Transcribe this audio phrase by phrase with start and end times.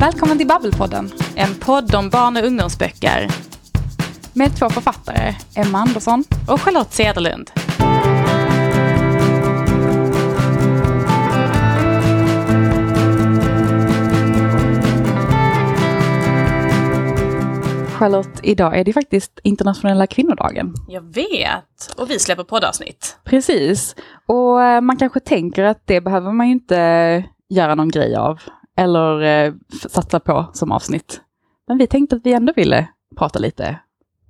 [0.00, 1.10] Välkommen till Babbelpodden.
[1.36, 3.28] En podd om barn och ungdomsböcker.
[4.32, 7.50] Med två författare, Emma Andersson och Charlotte Cederlund.
[17.98, 20.74] Charlotte, idag är det faktiskt internationella kvinnodagen.
[20.88, 23.16] Jag vet, och vi släpper poddavsnitt.
[23.24, 23.96] Precis,
[24.26, 28.40] och eh, man kanske tänker att det behöver man ju inte göra någon grej av
[28.80, 29.52] eller eh,
[29.88, 31.20] satsa på som avsnitt.
[31.68, 33.78] Men vi tänkte att vi ändå ville prata lite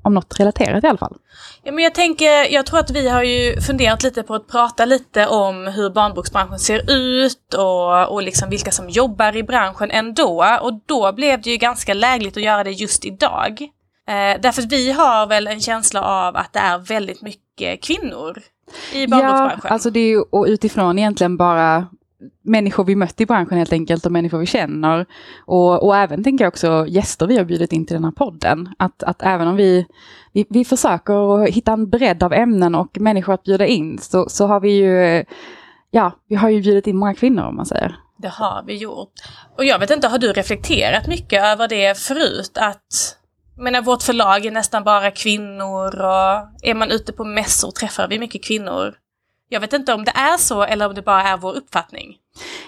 [0.03, 1.17] om något relaterat i alla fall.
[1.63, 4.85] Ja, men jag tänker, jag tror att vi har ju funderat lite på att prata
[4.85, 10.59] lite om hur barnboksbranschen ser ut och, och liksom vilka som jobbar i branschen ändå.
[10.63, 13.61] Och då blev det ju ganska lägligt att göra det just idag.
[14.09, 18.43] Eh, därför att vi har väl en känsla av att det är väldigt mycket kvinnor
[18.93, 19.61] i barnboksbranschen.
[19.65, 21.87] Ja, alltså det är ju utifrån egentligen bara
[22.42, 25.06] människor vi mött i branschen helt enkelt och människor vi känner.
[25.46, 28.68] Och, och även tänker jag också gäster vi har bjudit in till den här podden.
[28.79, 29.87] Att, att även om vi,
[30.32, 34.46] vi, vi försöker hitta en bredd av ämnen och människor att bjuda in så, så
[34.46, 35.24] har vi ju,
[35.90, 37.96] ja, vi har ju bjudit in många kvinnor om man säger.
[38.18, 39.12] Det har vi gjort.
[39.57, 42.59] Och jag vet inte, har du reflekterat mycket över det förut?
[42.60, 43.16] Att
[43.60, 48.18] menar vårt förlag är nästan bara kvinnor och är man ute på mässor träffar vi
[48.18, 48.95] mycket kvinnor.
[49.52, 52.18] Jag vet inte om det är så eller om det bara är vår uppfattning.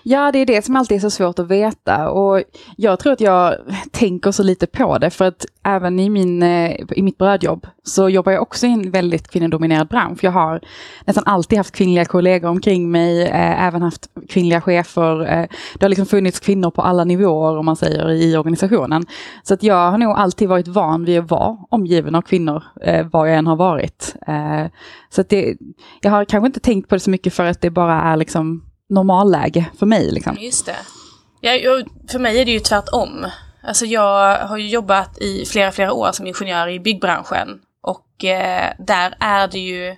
[0.02, 2.42] Ja, det är det som alltid är så svårt att veta och
[2.76, 3.54] jag tror att jag
[3.90, 8.08] tänker så lite på det för att även i, min, eh, i mitt brödjobb så
[8.08, 10.24] jobbar jag också i en väldigt kvinnodominerad bransch.
[10.24, 10.60] Jag har
[11.06, 15.20] nästan alltid haft kvinnliga kollegor omkring mig, eh, även haft kvinnliga chefer.
[15.20, 19.06] Eh, det har liksom funnits kvinnor på alla nivåer om man säger i organisationen.
[19.42, 23.06] Så att jag har nog alltid varit van vid att vara omgiven av kvinnor eh,
[23.06, 24.14] var jag än har varit.
[24.26, 24.66] Eh,
[25.10, 25.56] så att det,
[26.00, 28.71] jag har kanske inte tänkt på det så mycket för att det bara är liksom
[28.92, 30.10] normalläge för mig.
[30.12, 30.36] Liksom.
[30.40, 30.76] Just det.
[31.40, 33.26] Ja, för mig är det ju tvärtom.
[33.62, 38.72] Alltså jag har ju jobbat i flera, flera år som ingenjör i byggbranschen och eh,
[38.78, 39.96] där är det ju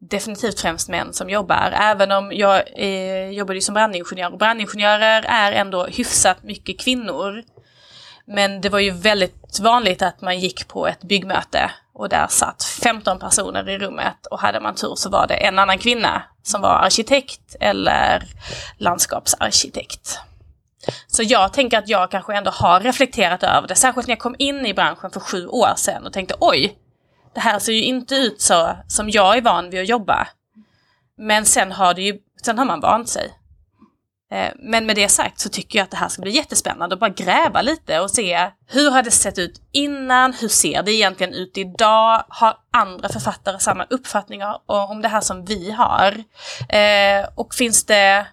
[0.00, 1.74] definitivt främst män som jobbar.
[1.80, 7.42] Även om jag eh, jobbade som brandingenjör och brandingenjörer är ändå hyfsat mycket kvinnor.
[8.28, 12.64] Men det var ju väldigt vanligt att man gick på ett byggmöte och där satt
[12.64, 16.60] 15 personer i rummet och hade man tur så var det en annan kvinna som
[16.60, 18.24] var arkitekt eller
[18.78, 20.18] landskapsarkitekt.
[21.06, 24.36] Så jag tänker att jag kanske ändå har reflekterat över det, särskilt när jag kom
[24.38, 26.78] in i branschen för sju år sedan och tänkte oj,
[27.34, 30.28] det här ser ju inte ut så som jag är van vid att jobba.
[31.18, 33.37] Men sen har, det ju, sen har man vant sig.
[34.32, 37.00] Eh, men med det sagt så tycker jag att det här ska bli jättespännande att
[37.00, 40.32] bara gräva lite och se hur har det sett ut innan?
[40.32, 42.24] Hur ser det egentligen ut idag?
[42.28, 46.12] Har andra författare samma uppfattningar om det här som vi har?
[46.68, 48.26] Eh, och finns det,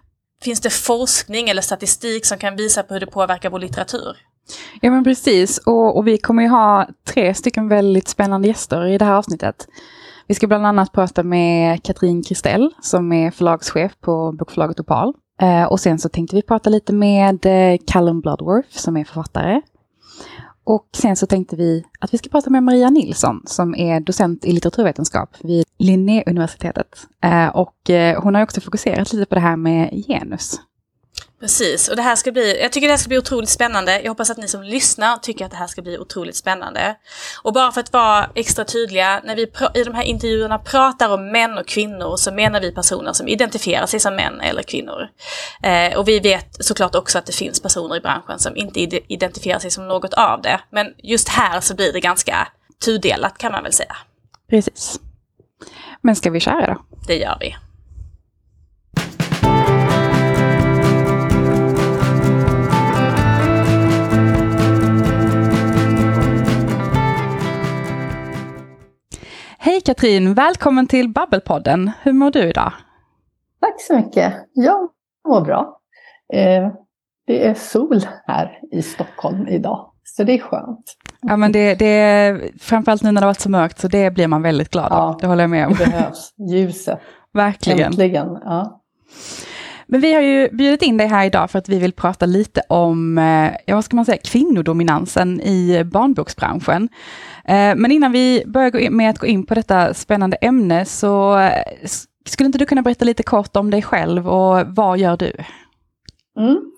[0.44, 4.18] finns det forskning eller statistik som kan visa på hur det påverkar vår litteratur?
[4.82, 8.98] Ja men precis, och, och vi kommer ju ha tre stycken väldigt spännande gäster i
[8.98, 9.68] det här avsnittet.
[10.28, 15.14] Vi ska bland annat prata med Katrin Kristell som är förlagschef på bokförlaget Opal.
[15.42, 19.62] Eh, och sen så tänkte vi prata lite med eh, Callum Bloodworth som är författare.
[20.64, 24.46] Och sen så tänkte vi att vi ska prata med Maria Nilsson som är docent
[24.46, 27.08] i litteraturvetenskap vid Linnéuniversitetet.
[27.24, 27.76] Eh, och
[28.24, 30.60] hon har också fokuserat lite på det här med genus.
[31.40, 34.02] Precis, och det här ska bli, jag tycker det här ska bli otroligt spännande.
[34.02, 36.96] Jag hoppas att ni som lyssnar tycker att det här ska bli otroligt spännande.
[37.44, 39.42] Och bara för att vara extra tydliga, när vi
[39.82, 43.86] i de här intervjuerna pratar om män och kvinnor så menar vi personer som identifierar
[43.86, 45.08] sig som män eller kvinnor.
[45.64, 49.60] Eh, och vi vet såklart också att det finns personer i branschen som inte identifierar
[49.60, 50.60] sig som något av det.
[50.70, 52.48] Men just här så blir det ganska
[52.86, 53.98] tudelat kan man väl säga.
[54.50, 55.00] Precis.
[56.02, 56.86] Men ska vi köra då?
[57.08, 57.56] Det gör vi.
[69.66, 71.92] Hej Katrin, välkommen till Babbelpodden.
[72.02, 72.74] Hur mår du idag?
[73.62, 74.34] Tack så mycket.
[74.54, 74.90] Jag
[75.28, 75.80] mår bra.
[76.34, 76.72] Eh,
[77.28, 80.96] det är sol här i Stockholm idag, så det är skönt.
[81.22, 84.28] Ja, men det, det är framförallt nu när det varit så mörkt, så det blir
[84.28, 84.92] man väldigt glad av.
[84.92, 85.74] Ja, det håller jag med om.
[85.74, 87.00] Det behövs, ljuset.
[87.34, 87.80] Verkligen.
[87.80, 88.38] Äntligen.
[88.44, 88.82] Ja.
[89.88, 92.62] Men vi har ju bjudit in dig här idag för att vi vill prata lite
[92.70, 96.90] om, eh, ja vad ska man säga, kvinnodominansen i barnboksbranschen.
[97.46, 101.64] Eh, men innan vi börjar med att gå in på detta spännande ämne så eh,
[102.26, 105.34] skulle inte du kunna berätta lite kort om dig själv och vad gör du?
[106.38, 106.72] Mm.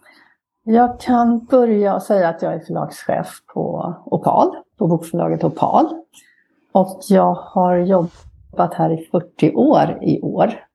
[0.63, 5.87] Jag kan börja och säga att jag är förlagschef på Opal, på bokförlaget Opal.
[6.71, 10.66] Och jag har jobbat här i 40 år i år.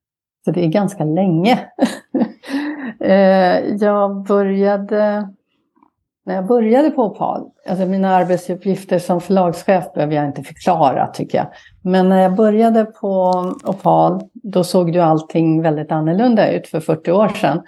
[0.45, 1.59] Så det är ganska länge.
[3.01, 5.29] Eh, jag började
[6.25, 11.39] när jag började på Opal, alltså mina arbetsuppgifter som förlagschef behöver jag inte förklara tycker
[11.39, 11.47] jag.
[11.83, 13.31] Men när jag började på
[13.65, 17.63] Opal, då såg ju allting väldigt annorlunda ut för 40 år sedan.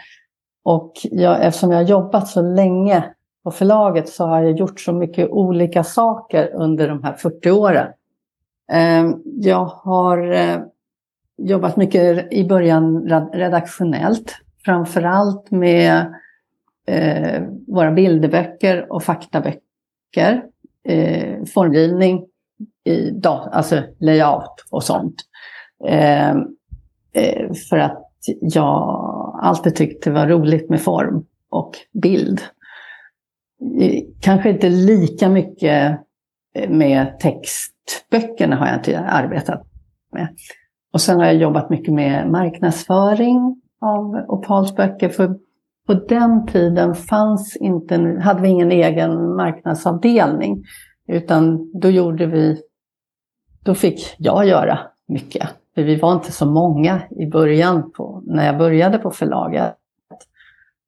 [0.65, 3.05] Och jag, eftersom jag har jobbat så länge
[3.45, 7.87] på förlaget så har jag gjort så mycket olika saker under de här 40 åren.
[8.73, 10.57] Eh, jag har eh,
[11.37, 16.15] jobbat mycket i början redaktionellt, framförallt med
[16.87, 20.45] eh, våra bilderböcker och faktaböcker,
[20.89, 22.27] eh, formgivning,
[22.85, 25.15] i dat alltså layout och sånt.
[25.89, 26.39] Ehm,
[27.13, 28.11] eh, för att
[28.41, 32.41] jag alltid tyckte det var roligt med form och bild.
[34.21, 35.99] Kanske inte lika mycket
[36.55, 39.67] eh, med textböckerna har jag inte arbetat
[40.13, 40.29] med.
[40.95, 45.09] Och sen har jag jobbat mycket med marknadsföring av Opals böcker.
[45.09, 45.39] För
[45.87, 50.65] på den tiden fanns inte, hade vi ingen egen marknadsavdelning.
[51.09, 52.63] Utan då gjorde vi,
[53.65, 55.49] då fick jag göra mycket.
[55.75, 59.77] För vi var inte så många i början på, när jag började på förlaget.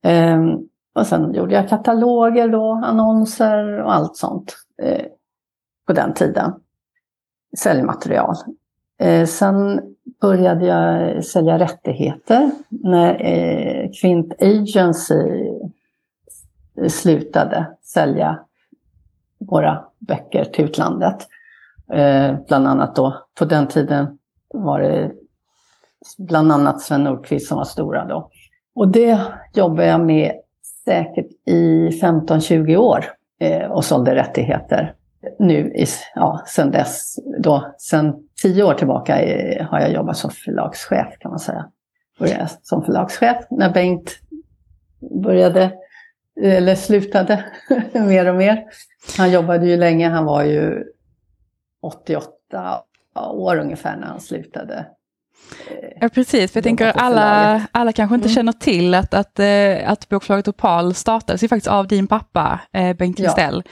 [0.03, 0.51] Ehm,
[0.95, 5.07] och sen gjorde jag kataloger då, annonser och allt sånt eh,
[5.87, 6.53] på den tiden.
[7.59, 8.37] Säljmaterial.
[8.99, 9.81] Eh, sen
[10.21, 15.51] började jag sälja rättigheter när eh, Kvint Agency
[16.89, 18.39] slutade sälja
[19.39, 21.29] våra böcker till utlandet.
[21.93, 25.13] Eh, bland annat då, på den tiden var det
[26.19, 28.31] bland annat Sven Nordqvist som var stora då.
[28.75, 29.21] Och det
[29.55, 30.33] jobbade jag med
[30.85, 33.05] säkert i 15-20 år
[33.41, 34.95] eh, och sålde rättigheter.
[35.39, 40.31] Nu, i, ja, sen dess, då, sen tio år tillbaka eh, har jag jobbat som
[40.31, 41.71] förlagschef kan man säga.
[42.19, 44.19] Började som förlagschef när Bengt
[45.23, 45.73] började,
[46.43, 47.45] eller slutade
[47.93, 48.65] mer och mer.
[49.19, 50.85] Han jobbade ju länge, han var ju
[51.83, 52.83] 88
[53.15, 54.87] år ungefär när han slutade.
[56.01, 58.35] Ja precis, för jag tänker alla, alla kanske inte mm.
[58.35, 62.97] känner till att, att, eh, att bokförlaget Opal startades ju faktiskt av din pappa eh,
[62.97, 63.63] Bengt Kristell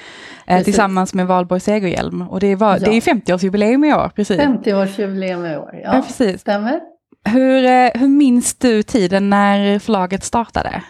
[0.47, 2.23] ja, tillsammans med Valborg Segerhjelm.
[2.23, 2.79] Och det, var, ja.
[2.79, 4.41] det är 50-årsjubileum i år, precis.
[4.41, 5.95] 50-årsjubileum i år, ja.
[5.95, 6.41] ja precis.
[6.41, 6.81] Stämmer.
[7.29, 10.83] Hur, hur minns du tiden när förlaget startade?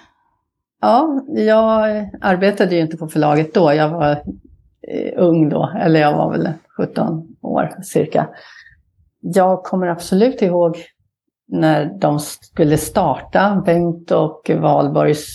[0.80, 3.74] Ja, jag arbetade ju inte på förlaget då.
[3.74, 4.22] Jag var
[5.16, 8.28] ung då, eller jag var väl 17 år cirka
[9.26, 10.76] jag kommer absolut ihåg
[11.48, 13.62] när de skulle starta.
[13.66, 15.26] Bengt och Valborgs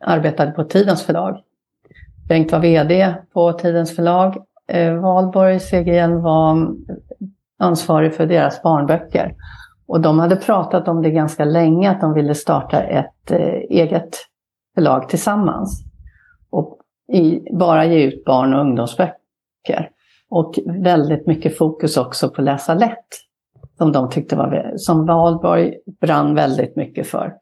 [0.00, 1.40] arbetade på Tidens förlag.
[2.28, 4.36] Bengt var VD på Tidens förlag.
[4.68, 6.68] Eh, Valborg Segerhjelm var
[7.58, 9.34] ansvarig för deras barnböcker.
[9.86, 14.16] Och de hade pratat om det ganska länge, att de ville starta ett eh, eget
[14.74, 15.84] förlag tillsammans.
[16.50, 16.78] Och
[17.12, 19.90] i, bara ge ut barn och ungdomsböcker.
[20.34, 23.06] Och väldigt mycket fokus också på läsa lätt.
[23.78, 27.34] Som de tyckte var, som Valborg brann väldigt mycket för.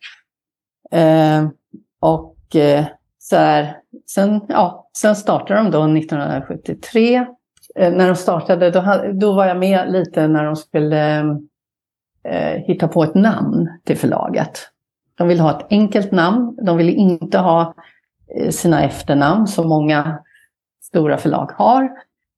[0.91, 1.49] Eh,
[2.01, 2.85] och eh,
[3.19, 3.77] så här,
[4.07, 7.27] sen, ja, sen startade de då 1973.
[7.77, 11.25] Eh, när de startade, då, då var jag med lite när de skulle eh,
[12.25, 14.59] eh, hitta på ett namn till förlaget.
[15.15, 16.57] De ville ha ett enkelt namn.
[16.63, 17.75] De ville inte ha
[18.37, 20.19] eh, sina efternamn som många
[20.83, 21.91] stora förlag har.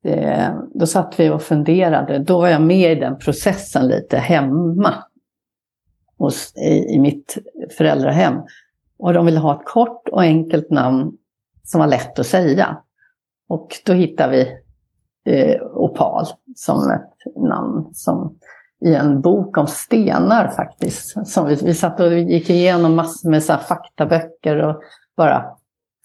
[0.04, 2.18] Eh, då satt vi och funderade.
[2.18, 4.94] Då var jag med i den processen lite hemma
[6.18, 7.38] hos, i, i mitt
[7.76, 8.35] föräldrahem.
[8.99, 11.12] Och de ville ha ett kort och enkelt namn
[11.64, 12.78] som var lätt att säga.
[13.49, 14.59] Och då hittade vi
[15.32, 18.38] eh, Opal som ett namn som
[18.85, 21.26] i en bok om stenar faktiskt.
[21.26, 24.82] Som vi, vi satt och gick igenom massor med så faktaböcker och
[25.16, 25.44] bara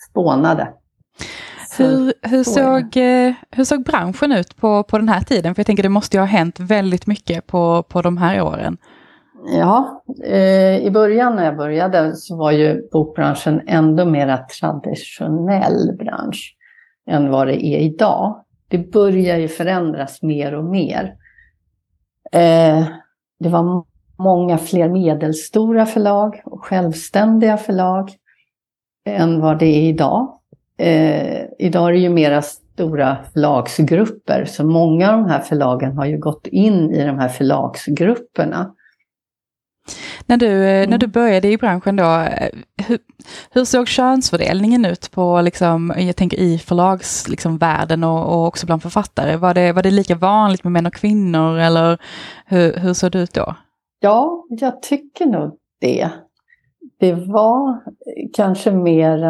[0.10, 0.74] spånade.
[1.78, 5.56] Hur, hur, såg, eh, hur såg branschen ut på, på den här tiden?
[5.56, 8.78] För jag tänker det måste ju ha hänt väldigt mycket på, på de här åren.
[9.58, 16.56] Ja, eh, i början när jag började så var ju bokbranschen ändå mer traditionell bransch
[17.10, 18.44] än vad det är idag.
[18.68, 21.16] Det börjar ju förändras mer och mer.
[22.32, 22.88] Eh,
[23.40, 23.86] det var
[24.18, 28.12] många fler medelstora förlag och självständiga förlag
[29.06, 30.37] än vad det är idag.
[30.78, 36.06] Eh, idag är det ju mera stora förlagsgrupper, så många av de här förlagen har
[36.06, 38.74] ju gått in i de här förlagsgrupperna.
[40.26, 40.90] När du, eh, mm.
[40.90, 42.50] när du började i branschen då, eh,
[42.88, 43.00] hur,
[43.52, 48.82] hur såg könsfördelningen ut på, liksom, jag tänker i förlagsvärlden liksom, och, och också bland
[48.82, 49.36] författare?
[49.36, 51.98] Var det, var det lika vanligt med män och kvinnor eller
[52.46, 53.56] hur, hur såg det ut då?
[54.00, 56.10] Ja, jag tycker nog det.
[57.00, 57.84] Det var
[58.34, 59.24] kanske mer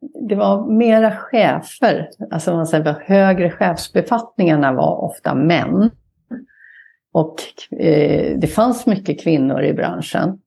[0.00, 5.90] det var mera chefer, alltså man säger högre chefsbefattningarna var ofta män.
[7.12, 7.34] Och
[7.78, 10.38] eh, det fanns mycket kvinnor i branschen.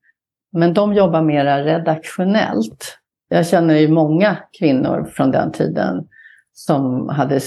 [0.52, 2.98] Men de jobbar mera redaktionellt.
[3.28, 6.08] Jag känner ju många kvinnor från den tiden
[6.52, 7.40] som hade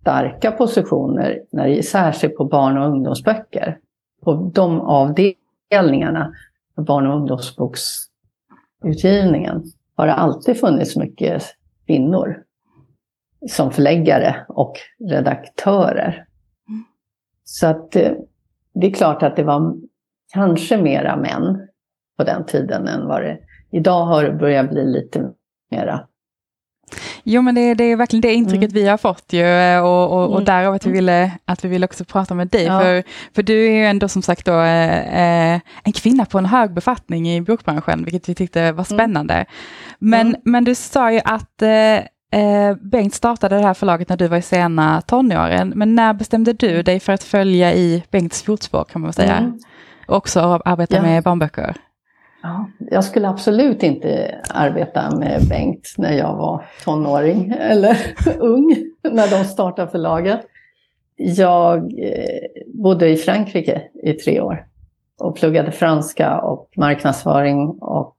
[0.00, 3.78] starka positioner, när, särskilt på barn och ungdomsböcker.
[4.24, 6.34] På de avdelningarna
[6.74, 9.64] för barn och ungdomsboksutgivningen
[9.96, 11.42] har det alltid funnits mycket
[11.86, 12.42] kvinnor
[13.50, 14.72] som förläggare och
[15.10, 16.26] redaktörer.
[17.44, 18.12] Så att eh,
[18.74, 19.76] det är klart att det var
[20.32, 21.68] kanske mera män
[22.16, 23.38] på den tiden än vad det
[23.74, 25.32] Idag har det börjat bli lite
[25.70, 26.08] mera
[27.22, 28.82] Jo men det, det är verkligen det intrycket mm.
[28.82, 30.44] vi har fått ju och, och, och mm.
[30.44, 32.64] därav att vi ville, att vi ville också prata med dig.
[32.64, 32.80] Ja.
[32.80, 33.02] För,
[33.34, 37.30] för du är ju ändå som sagt då eh, en kvinna på en hög befattning
[37.30, 38.84] i bokbranschen, vilket vi tyckte var mm.
[38.84, 39.34] spännande.
[39.34, 39.46] Mm.
[39.98, 44.28] Men, men du sa ju att eh, eh, Bengt startade det här förlaget när du
[44.28, 45.72] var i sena tonåren.
[45.76, 46.84] Men när bestämde du mm.
[46.84, 49.36] dig för att följa i Bengts fotspår kan man säga?
[49.36, 49.58] Mm.
[50.08, 51.02] Och också arbeta ja.
[51.02, 51.76] med barnböcker?
[52.46, 57.96] Ja, jag skulle absolut inte arbeta med Bengt när jag var tonåring eller
[58.38, 60.40] ung, när de startade förlaget.
[61.16, 64.66] Jag eh, bodde i Frankrike i tre år
[65.20, 68.16] och pluggade franska och marknadsföring och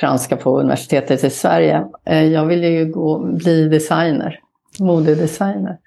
[0.00, 1.84] franska på universitetet i Sverige.
[2.04, 4.40] Eh, jag ville ju gå, bli designer,
[4.80, 5.78] modedesigner.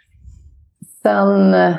[1.04, 1.76] Sen eh,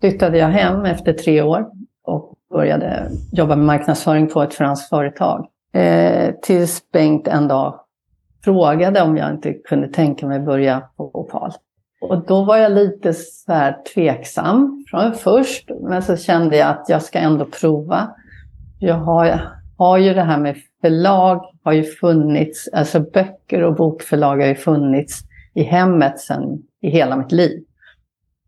[0.00, 1.66] flyttade jag hem efter tre år
[2.04, 5.46] och började jobba med marknadsföring på ett franskt företag.
[5.72, 7.80] Eh, tills Bengt en dag
[8.44, 11.52] frågade om jag inte kunde tänka mig börja på Opal.
[12.00, 16.88] Och då var jag lite så här tveksam från först, men så kände jag att
[16.88, 18.10] jag ska ändå prova.
[18.78, 19.40] Jag har,
[19.76, 24.54] har ju det här med förlag, har ju funnits, alltså böcker och bokförlag har ju
[24.54, 25.20] funnits
[25.54, 27.64] i hemmet sedan i hela mitt liv.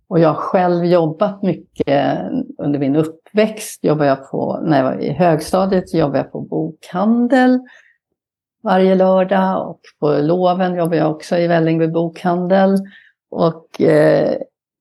[0.08, 2.18] Och jag har själv jobbat mycket
[2.58, 2.96] under min
[3.32, 3.84] uppväxt.
[3.84, 7.60] Jobbade jag på, när jag var i högstadiet jobbade jag på bokhandel
[8.62, 12.78] varje lördag och på loven jobbade jag också i Vällingby bokhandel.
[13.30, 14.36] Och eh,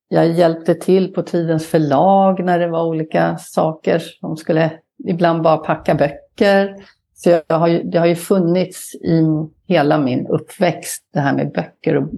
[0.10, 4.72] jag hjälpte till på Tidens förlag när det var olika saker som skulle
[5.08, 6.75] ibland bara packa böcker.
[7.13, 9.25] Så jag har ju, det har ju funnits i
[9.67, 12.10] hela min uppväxt det här med böcker och,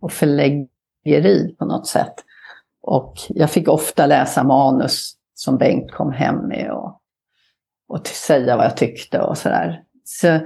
[0.00, 2.14] och förläggeri på något sätt.
[2.82, 7.00] Och jag fick ofta läsa manus som Bengt kom hem med och,
[7.88, 9.82] och säga vad jag tyckte och sådär.
[10.04, 10.40] Så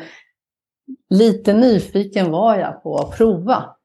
[1.11, 3.77] lite nyfiken var jag på att prova.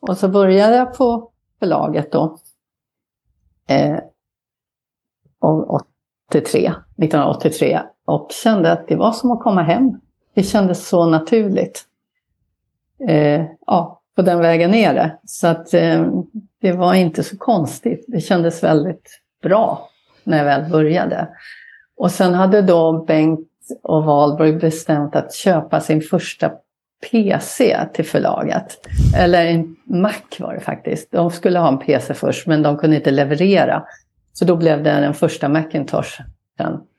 [0.00, 2.38] Och så började jag på förlaget då.
[3.68, 3.98] Eh,
[6.28, 10.00] 83, 1983 och kände att det var som att komma hem.
[10.34, 11.84] Det kändes så naturligt.
[13.08, 15.18] Eh, ja, på den vägen ner det.
[15.24, 16.06] Så att eh,
[16.60, 18.04] det var inte så konstigt.
[18.08, 19.88] Det kändes väldigt bra
[20.26, 21.28] när jag väl började.
[21.96, 23.48] Och sen hade då Bengt
[23.82, 26.50] och Valborg bestämt att köpa sin första
[27.10, 28.86] PC till förlaget.
[29.16, 31.12] Eller en Mac var det faktiskt.
[31.12, 33.84] De skulle ha en PC först men de kunde inte leverera.
[34.32, 36.20] Så då blev det den första Macintosh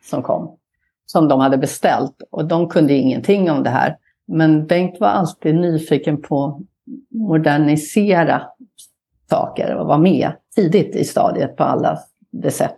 [0.04, 0.58] som kom.
[1.06, 2.22] Som de hade beställt.
[2.32, 3.98] Och de kunde ingenting om det här.
[4.28, 6.62] Men Bengt var alltid nyfiken på
[7.10, 8.42] modernisera
[9.30, 12.00] saker och vara med tidigt i stadiet på alla
[12.32, 12.76] de sätt.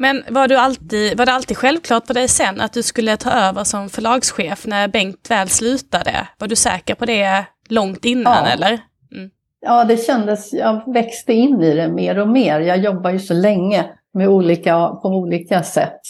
[0.00, 3.30] Men var, du alltid, var det alltid självklart för dig sen att du skulle ta
[3.30, 6.28] över som förlagschef när Bengt väl slutade?
[6.38, 8.50] Var du säker på det långt innan ja.
[8.50, 8.78] eller?
[9.12, 9.30] Mm.
[9.60, 12.60] Ja, det kändes, jag växte in i det mer och mer.
[12.60, 16.00] Jag jobbar ju så länge med olika, på olika sätt.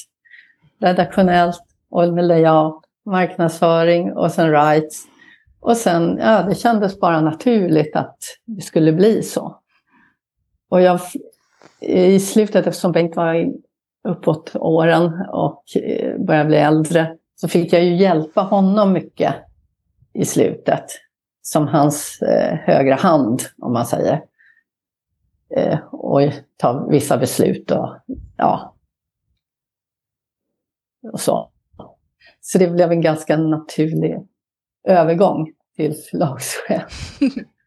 [0.81, 5.05] Redaktionellt och med layout, marknadsföring och sen rights.
[5.61, 9.57] Och sen, ja, det kändes bara naturligt att det skulle bli så.
[10.69, 11.01] Och jag,
[11.81, 13.35] i slutet, eftersom Bengt var
[14.09, 19.35] uppåt åren och eh, började bli äldre, så fick jag ju hjälpa honom mycket
[20.13, 20.85] i slutet.
[21.43, 24.25] Som hans eh, högra hand, om man säger.
[25.57, 26.21] Eh, och
[26.57, 27.97] ta vissa beslut och
[28.37, 28.75] ja.
[31.13, 31.51] Och så.
[32.41, 34.19] Så det blev en ganska naturlig
[34.85, 37.19] övergång till förlagschef.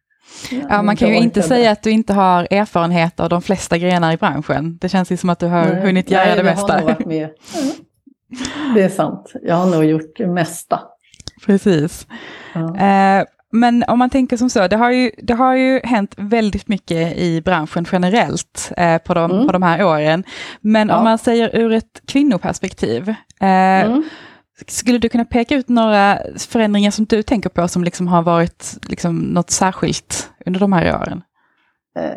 [0.69, 4.13] Ja, man kan ju inte säga att du inte har erfarenhet av de flesta grenar
[4.13, 4.77] i branschen.
[4.81, 6.73] Det känns ju som att du har nej, hunnit göra nej, det mesta.
[6.73, 7.29] Har varit med.
[8.75, 10.79] Det är sant, jag har nog gjort det mesta.
[11.45, 12.07] Precis.
[12.53, 12.77] Ja.
[12.77, 16.67] Eh, men om man tänker som så, det har ju, det har ju hänt väldigt
[16.67, 19.45] mycket i branschen generellt eh, på, de, mm.
[19.45, 20.23] på de här åren.
[20.61, 20.97] Men ja.
[20.97, 23.47] om man säger ur ett kvinnoperspektiv, eh,
[23.81, 24.03] mm
[24.67, 28.77] skulle du kunna peka ut några förändringar som du tänker på som liksom har varit
[28.89, 31.21] liksom något särskilt under de här åren?
[31.97, 32.13] Eh, eh,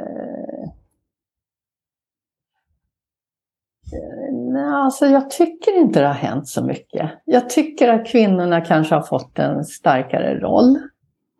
[3.92, 7.10] uh, nej, alltså jag tycker inte det har hänt så mycket.
[7.24, 10.78] Jag tycker att kvinnorna kanske har fått en starkare roll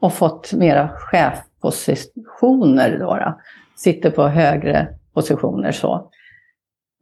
[0.00, 2.98] och fått mera chefpositioner.
[2.98, 3.40] Då, då.
[3.76, 6.10] Sitter på högre positioner så.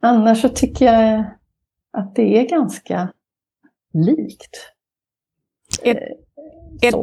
[0.01, 1.23] Annars så tycker jag
[1.97, 3.09] att det är ganska
[3.95, 4.71] likt.
[5.83, 5.95] Är,
[6.81, 6.93] är,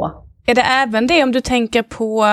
[0.47, 2.25] är, det även det om du tänker på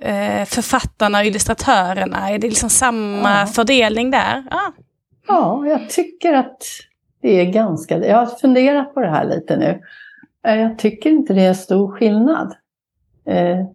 [0.00, 2.30] eh, författarna och illustratörerna?
[2.30, 3.46] Är det liksom samma ja.
[3.46, 4.44] fördelning där?
[4.50, 4.72] Ah.
[5.28, 6.62] Ja, jag tycker att
[7.22, 8.06] det är ganska...
[8.06, 9.82] Jag har funderat på det här lite nu.
[10.46, 12.54] Eh, jag tycker inte det är stor skillnad.
[13.26, 13.66] Eh,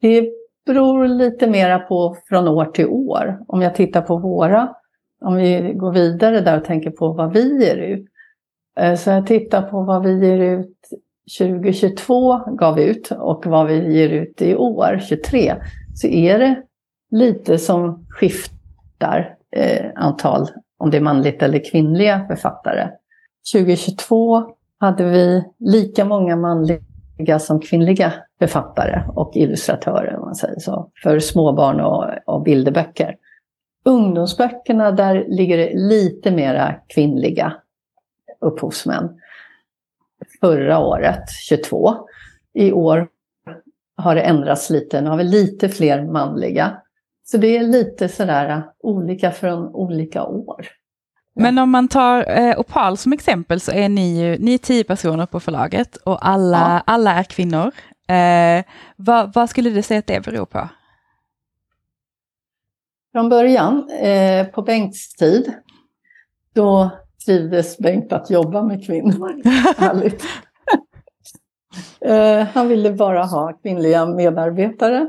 [0.00, 0.28] det
[0.66, 3.38] beror lite mera på från år till år.
[3.48, 4.74] Om jag tittar på våra,
[5.20, 8.06] om vi går vidare där och tänker på vad vi ger ut.
[8.80, 10.76] Eh, så jag tittar på vad vi ger ut
[11.38, 15.54] 2022 gav ut och vad vi ger ut i år, 23,
[15.94, 16.62] så är det
[17.10, 22.88] lite som skiftar eh, antal, om det är manligt eller kvinnliga författare.
[23.52, 24.44] 2022
[24.78, 31.18] hade vi lika många manliga som kvinnliga författare och illustratörer, om man säger så, för
[31.18, 33.16] småbarn och, och bilderböcker.
[33.84, 37.52] Ungdomsböckerna, där ligger det lite mera kvinnliga
[38.46, 39.20] upphovsmän.
[40.40, 41.94] Förra året, 22.
[42.52, 43.08] I år
[43.96, 45.00] har det ändrats lite.
[45.00, 46.76] Nu har vi lite fler manliga.
[47.24, 50.66] Så det är lite sådär olika från olika år.
[51.34, 54.84] Men om man tar eh, Opal som exempel så är ni ju ni är tio
[54.84, 56.82] personer på förlaget och alla, ja.
[56.86, 57.72] alla är kvinnor.
[58.08, 58.64] Eh,
[58.96, 60.68] vad, vad, skulle du säga att det beror på?
[63.12, 65.52] Från början, eh, på Bengts tid,
[66.54, 66.90] då
[67.26, 69.42] trivdes Bengt att jobba med kvinnor.
[69.76, 70.22] Härligt.
[72.00, 75.06] eh, han ville bara ha kvinnliga medarbetare.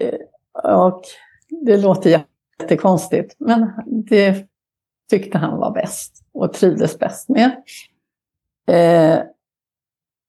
[0.00, 1.02] Eh, och
[1.66, 2.24] det låter
[2.60, 4.46] jättekonstigt, men det
[5.10, 7.62] tyckte han var bäst och trivdes bäst med.
[8.68, 9.22] Eh,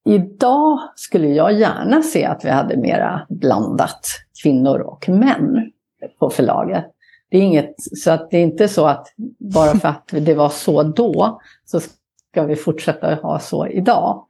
[0.06, 4.08] idag skulle jag gärna se att vi hade mera blandat
[4.44, 5.72] kvinnor och män
[6.20, 6.86] på förlaget.
[7.30, 9.08] Det är inget, så att det är inte så att
[9.44, 14.26] bara för att det var så då så ska vi fortsätta ha så idag.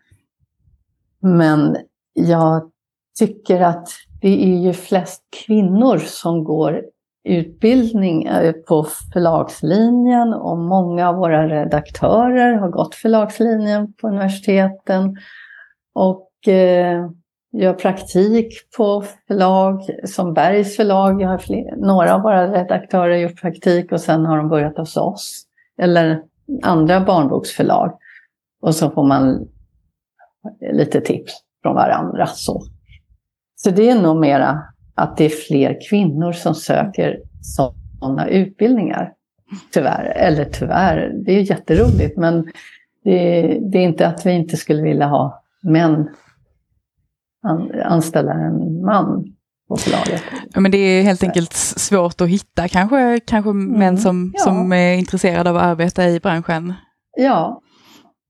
[1.19, 1.77] Men
[2.13, 2.71] jag
[3.19, 3.87] tycker att
[4.21, 6.81] det är ju flest kvinnor som går
[7.23, 15.17] utbildning eh, på förlagslinjen och många av våra redaktörer har gått förlagslinjen på universiteten
[15.93, 17.09] och eh,
[17.53, 21.21] gör praktik på förlag som Bergs förlag.
[21.21, 24.77] Jag har fler, några av våra redaktörer har gjort praktik och sen har de börjat
[24.77, 25.43] hos oss.
[25.81, 26.21] Eller
[26.63, 27.97] andra barnboksförlag.
[28.61, 29.47] Och så får man
[30.73, 32.25] lite tips från varandra.
[32.25, 32.61] Så,
[33.55, 34.63] så det är nog mera
[34.95, 39.13] att det är fler kvinnor som söker sådana utbildningar.
[39.73, 42.51] Tyvärr, eller tyvärr, det är jätteroligt men
[43.03, 46.09] det, det är inte att vi inte skulle vilja ha män
[47.85, 49.33] anställa en man
[49.67, 50.21] på förlaget.
[50.53, 54.43] Ja, men det är helt enkelt svårt att hitta kanske, kanske mm, män som, ja.
[54.43, 56.73] som är intresserade av att arbeta i branschen.
[57.17, 57.61] Ja,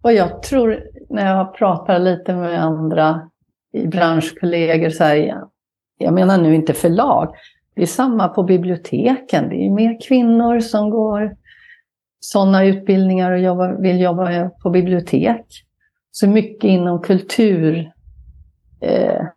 [0.03, 3.21] och jag tror när jag pratar lite med andra
[3.73, 5.41] i branschkollegor så här,
[5.97, 7.35] jag menar nu inte förlag,
[7.75, 9.49] det är samma på biblioteken.
[9.49, 11.35] Det är mer kvinnor som går
[12.19, 15.45] sådana utbildningar och jobba, vill jobba på bibliotek.
[16.11, 17.91] Så mycket inom kultur
[18.83, 19.27] eh,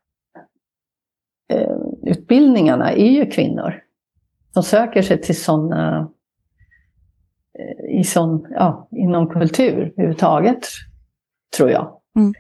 [1.52, 3.82] eh, utbildningarna är ju kvinnor.
[4.54, 6.10] De söker sig till sådana
[7.58, 10.66] eh, i sån, ja, inom kultur överhuvudtaget,
[11.56, 12.00] tror jag.
[12.16, 12.34] Mm.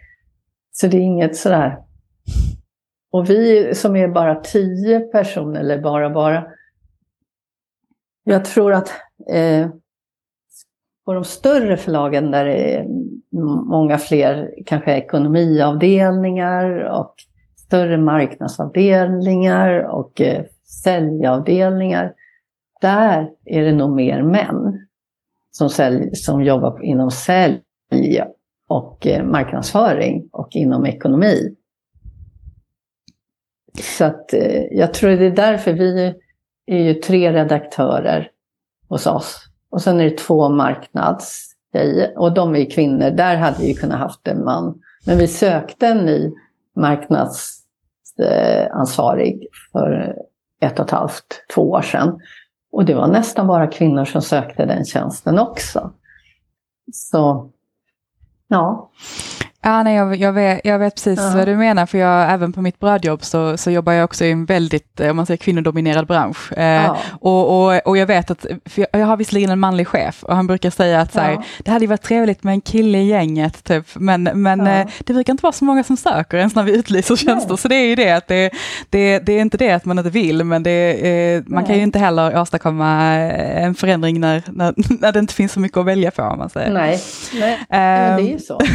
[0.72, 1.78] Så det är inget sådär...
[3.10, 6.46] Och vi som är bara tio personer, eller bara bara,
[8.24, 8.92] jag tror att
[9.30, 9.68] eh,
[11.04, 12.86] på de större förlagen där det är
[13.44, 17.14] många fler kanske ekonomiavdelningar och
[17.56, 20.44] större marknadsavdelningar och eh,
[20.84, 22.14] säljavdelningar.
[22.80, 24.86] Där är det nog mer män
[25.50, 27.60] som, sälj, som jobbar inom sälj
[28.68, 31.56] och eh, marknadsföring och inom ekonomi.
[33.78, 36.14] Så att eh, jag tror det är därför vi
[36.66, 38.30] är ju tre redaktörer
[38.88, 39.42] hos oss.
[39.70, 43.10] Och sen är det två marknads tjejer och de är kvinnor.
[43.10, 44.80] Där hade vi kunnat haft en man.
[45.06, 46.32] Men vi sökte en ny
[46.76, 50.16] marknadsansvarig för
[50.60, 52.20] ett och ett halvt, två år sedan.
[52.72, 55.92] Och det var nästan bara kvinnor som sökte den tjänsten också.
[56.92, 57.50] Så
[58.48, 58.90] Ja.
[59.66, 61.32] Ja, nej, jag, jag, vet, jag vet precis ja.
[61.34, 64.30] vad du menar, för jag, även på mitt brödjobb så, så jobbar jag också i
[64.30, 66.52] en väldigt, eh, om man säger kvinnodominerad bransch.
[66.52, 66.96] Eh, ja.
[67.20, 70.46] och, och, och jag vet att, för jag, har visserligen en manlig chef och han
[70.46, 73.86] brukar säga att så här, det hade varit trevligt med en kille i gänget, typ.
[73.94, 77.16] men, men eh, det brukar inte vara så många som söker ens när vi utlyser
[77.16, 77.58] tjänster, nej.
[77.58, 78.50] så det är ju det att det,
[78.90, 81.82] det, det är inte det att man inte vill, men det, eh, man kan ju
[81.82, 86.10] inte heller åstadkomma en förändring när, när, när det inte finns så mycket att välja
[86.10, 86.72] på, om man säger.
[86.72, 87.00] Nej,
[87.34, 87.58] nej.
[87.70, 88.60] det är ju så.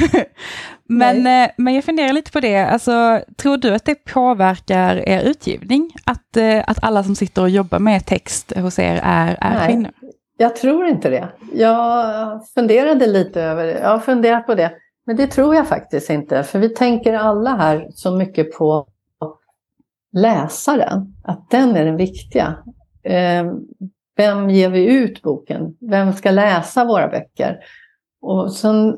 [0.86, 5.24] Men, eh, men jag funderar lite på det, alltså, tror du att det påverkar er
[5.24, 5.92] utgivning?
[6.06, 9.68] Att, eh, att alla som sitter och jobbar med text hos er är, är Nej,
[9.68, 9.92] kvinnor?
[10.38, 11.30] Jag tror inte det.
[11.54, 13.80] Jag funderade lite över det.
[13.80, 14.72] Jag har funderat på det.
[15.06, 16.44] Men det tror jag faktiskt inte.
[16.44, 18.88] För vi tänker alla här så mycket på
[20.14, 21.16] läsaren.
[21.24, 22.58] Att den är den viktiga.
[23.04, 23.46] Eh,
[24.18, 25.78] vem ger vi ut boken?
[25.80, 27.60] Vem ska läsa våra böcker?
[28.22, 28.98] Och sen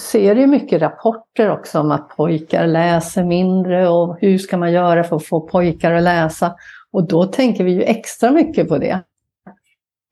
[0.00, 5.04] ser ju mycket rapporter också om att pojkar läser mindre och hur ska man göra
[5.04, 6.54] för att få pojkar att läsa?
[6.90, 9.02] Och då tänker vi ju extra mycket på det.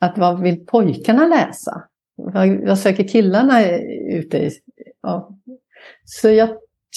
[0.01, 1.83] Att vad vill pojkarna läsa?
[2.17, 3.67] Vad, söker killarna
[4.11, 4.51] ute i?
[5.03, 5.31] Ja.
[6.05, 6.49] Så jag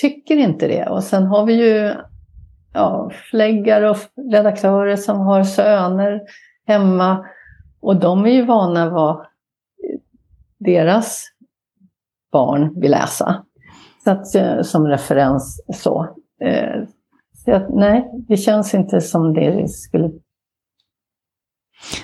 [0.02, 0.86] tycker inte det.
[0.86, 1.93] Och sen har vi ju
[2.74, 3.98] ja, fläggare och
[4.32, 6.22] redaktörer som har söner
[6.67, 7.26] hemma.
[7.80, 9.26] Och de är ju vana vad
[10.58, 11.33] deras
[12.34, 13.43] barn vill läsa.
[14.04, 16.15] Så att, eh, som referens så.
[16.41, 16.84] Eh,
[17.46, 20.12] så att, nej, det känns inte som det skulle...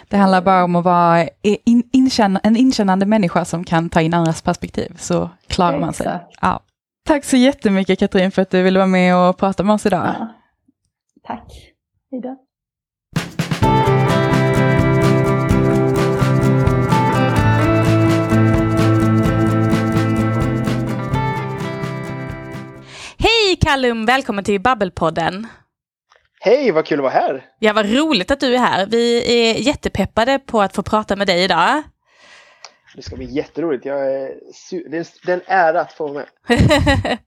[0.07, 4.13] Det handlar bara om att vara in, inkänn, en inkännande människa som kan ta in
[4.13, 6.19] andras perspektiv, så klarar man sig.
[6.41, 6.59] Ja.
[7.07, 10.15] Tack så jättemycket Katrin för att du ville vara med och prata med oss idag.
[10.19, 10.27] Ja.
[11.23, 11.73] Tack.
[12.11, 12.48] Hejdå.
[23.61, 25.47] Callum, välkommen till Babbelpodden.
[26.41, 27.45] Hej, vad kul att vara här.
[27.59, 28.85] Ja, vad roligt att du är här.
[28.85, 31.83] Vi är jättepeppade på att få prata med dig idag.
[32.95, 33.85] Det ska bli jätteroligt.
[33.85, 34.31] Jag är
[34.89, 36.27] det är en ära att få vara med.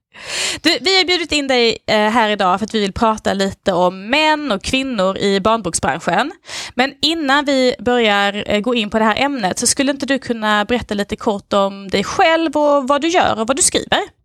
[0.63, 3.73] du, vi har bjudit in dig eh, här idag för att vi vill prata lite
[3.73, 6.33] om män och kvinnor i barnboksbranschen.
[6.75, 10.19] Men innan vi börjar eh, gå in på det här ämnet så skulle inte du
[10.19, 14.22] kunna berätta lite kort om dig själv och vad du gör och vad du skriver?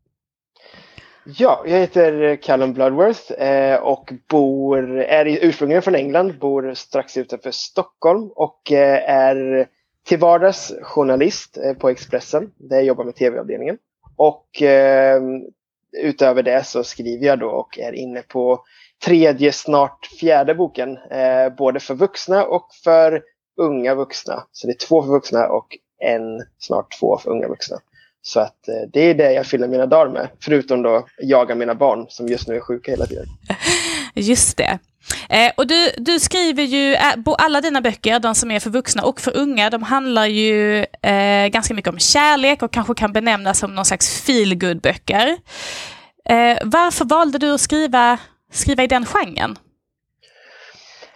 [1.35, 7.51] Ja, jag heter Callum Bloodworth eh, och bor, är ursprungligen från England, bor strax utanför
[7.51, 9.67] Stockholm och eh, är
[10.05, 13.77] till vardags journalist eh, på Expressen där jag jobbar med tv-avdelningen.
[14.15, 14.47] Och
[15.97, 18.63] utöver det så skriver jag då och är inne på
[19.05, 20.97] tredje, snart fjärde boken,
[21.57, 23.21] både för vuxna och för
[23.57, 24.43] unga vuxna.
[24.51, 27.77] Så det är två för vuxna och en, snart två för unga vuxna.
[28.27, 30.29] Så att eh, det är det jag fyller mina dagar med.
[30.39, 33.25] Förutom då jaga mina barn som just nu är sjuka hela tiden.
[34.13, 34.79] Just det.
[35.29, 36.95] Eh, och du, du skriver ju,
[37.37, 41.47] alla dina böcker, de som är för vuxna och för unga, de handlar ju eh,
[41.47, 45.37] ganska mycket om kärlek och kanske kan benämnas som någon slags feelgood böcker.
[46.29, 48.19] Eh, varför valde du att skriva,
[48.51, 49.57] skriva i den genren?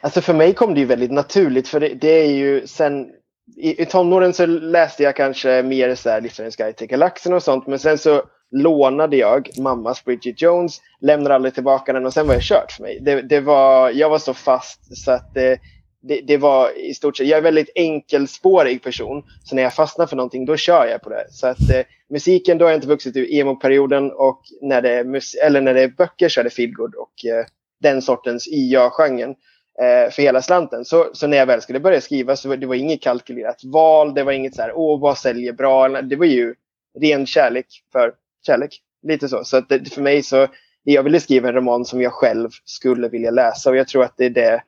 [0.01, 3.07] Alltså för mig kom det ju väldigt naturligt för det, det är ju sen
[3.57, 7.43] i, i tonåren så läste jag kanske mer så här Livsfarens guide till galaxen och
[7.43, 7.67] sånt.
[7.67, 12.35] Men sen så lånade jag mammas Bridget Jones, lämnade aldrig tillbaka den och sen var
[12.35, 12.99] det kört för mig.
[13.01, 15.59] Det, det var, jag var så fast så att det,
[16.01, 19.23] det, det, var i stort sett, jag är en väldigt enkelspårig person.
[19.43, 21.25] Så när jag fastnar för någonting då kör jag på det.
[21.29, 25.21] Så att eh, musiken, då har jag inte vuxit ur emo-perioden och när det, är
[25.45, 27.45] eller när det är böcker så är det feelgood och eh,
[27.81, 29.35] den sortens IA-genren eh,
[29.79, 30.85] Eh, för hela slanten.
[30.85, 34.13] Så, så när jag väl skulle börja skriva så var det var inget kalkylerat val.
[34.13, 35.87] Det var inget så här, åh vad säljer bra.
[36.01, 36.55] Det var ju
[36.99, 38.13] ren kärlek för
[38.45, 38.81] kärlek.
[39.03, 39.43] Lite så.
[39.43, 40.47] Så att det, för mig så,
[40.83, 44.17] jag ville skriva en roman som jag själv skulle vilja läsa och jag tror att
[44.17, 44.63] det är det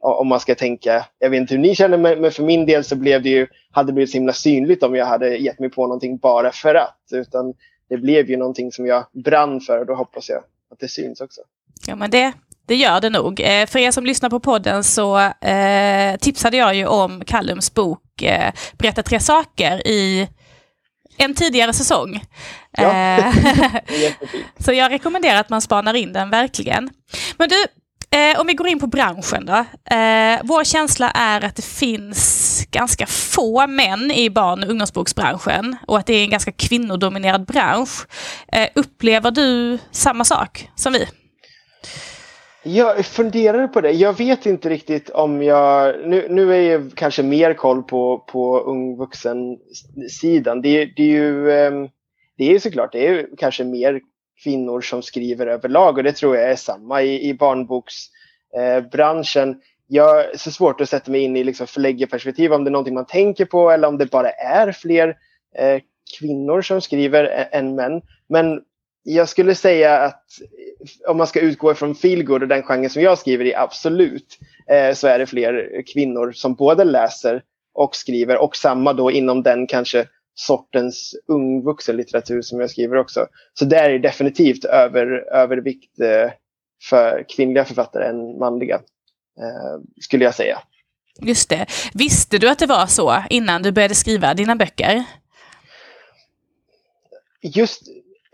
[0.00, 2.96] om man ska tänka, jag vet inte hur ni känner men för min del så
[2.96, 5.82] blev det ju, hade det blivit så himla synligt om jag hade gett mig på
[5.82, 6.98] någonting bara för att.
[7.12, 7.54] Utan
[7.88, 11.20] det blev ju någonting som jag brann för och då hoppas jag att det syns
[11.20, 11.40] också.
[11.86, 12.32] Ja men det,
[12.68, 13.40] det gör det nog.
[13.40, 18.22] Eh, för er som lyssnar på podden så eh, tipsade jag ju om Callums bok
[18.22, 20.28] eh, Berätta tre saker i
[21.16, 22.24] en tidigare säsong.
[22.70, 22.92] Ja.
[22.92, 23.34] Eh,
[24.58, 26.90] så jag rekommenderar att man spanar in den verkligen.
[27.36, 27.66] Men du,
[28.18, 29.56] eh, om vi går in på branschen då.
[29.94, 35.98] Eh, vår känsla är att det finns ganska få män i barn och ungdomsboksbranschen och
[35.98, 38.06] att det är en ganska kvinnodominerad bransch.
[38.74, 41.08] upplever du samma sak som vi?
[42.62, 43.90] Jag funderar på det.
[43.90, 45.94] Jag vet inte riktigt om jag...
[46.08, 50.62] Nu, nu är jag kanske mer koll på, på ung vuxen-sidan.
[50.62, 51.52] Det, det, är ju...
[51.52, 51.88] Ehm,
[52.36, 54.00] det är såklart, det är kanske mer
[54.42, 59.50] kvinnor som skriver överlag och det tror jag är samma i, i barnboksbranschen.
[59.50, 62.72] Eh, jag är så svårt att sätta mig in i liksom förläggarperspektiv om det är
[62.72, 65.16] någonting man tänker på eller om det bara är fler
[65.58, 65.80] eh,
[66.18, 68.02] kvinnor som skriver än män.
[68.28, 68.60] Men
[69.02, 70.24] jag skulle säga att
[71.08, 74.38] om man ska utgå från feelgood och den genren som jag skriver i, absolut,
[74.70, 77.42] eh, så är det fler kvinnor som både läser
[77.74, 83.26] och skriver och samma då inom den kanske sortens ung vuxenlitteratur som jag skriver också.
[83.54, 86.30] Så där är definitivt över, övervikt eh,
[86.82, 88.74] för kvinnliga författare än manliga,
[89.40, 90.58] eh, skulle jag säga.
[91.20, 91.66] Just det.
[91.94, 95.04] Visste du att det var så innan du började skriva dina böcker?
[97.42, 97.82] Just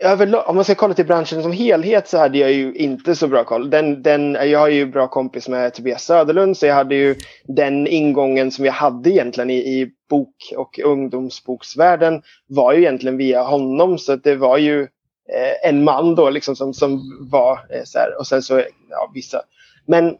[0.05, 3.27] överlag, om man ska kolla till branschen som helhet så hade jag ju inte så
[3.27, 3.69] bra koll.
[3.69, 7.87] Den, den, jag har ju bra kompis med Tobias Söderlund så jag hade ju den
[7.87, 13.97] ingången som jag hade egentligen i, i bok och ungdomsboksvärlden var ju egentligen via honom
[13.97, 18.19] så det var ju eh, en man då liksom som, som var eh, så här
[18.19, 19.41] och sen så ja, vissa.
[19.85, 20.15] Men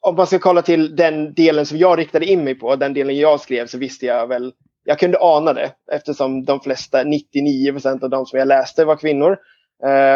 [0.00, 3.16] om man ska kolla till den delen som jag riktade in mig på, den delen
[3.16, 4.52] jag skrev så visste jag väl
[4.84, 8.96] jag kunde ana det eftersom de flesta, 99 procent av de som jag läste var
[8.96, 9.38] kvinnor.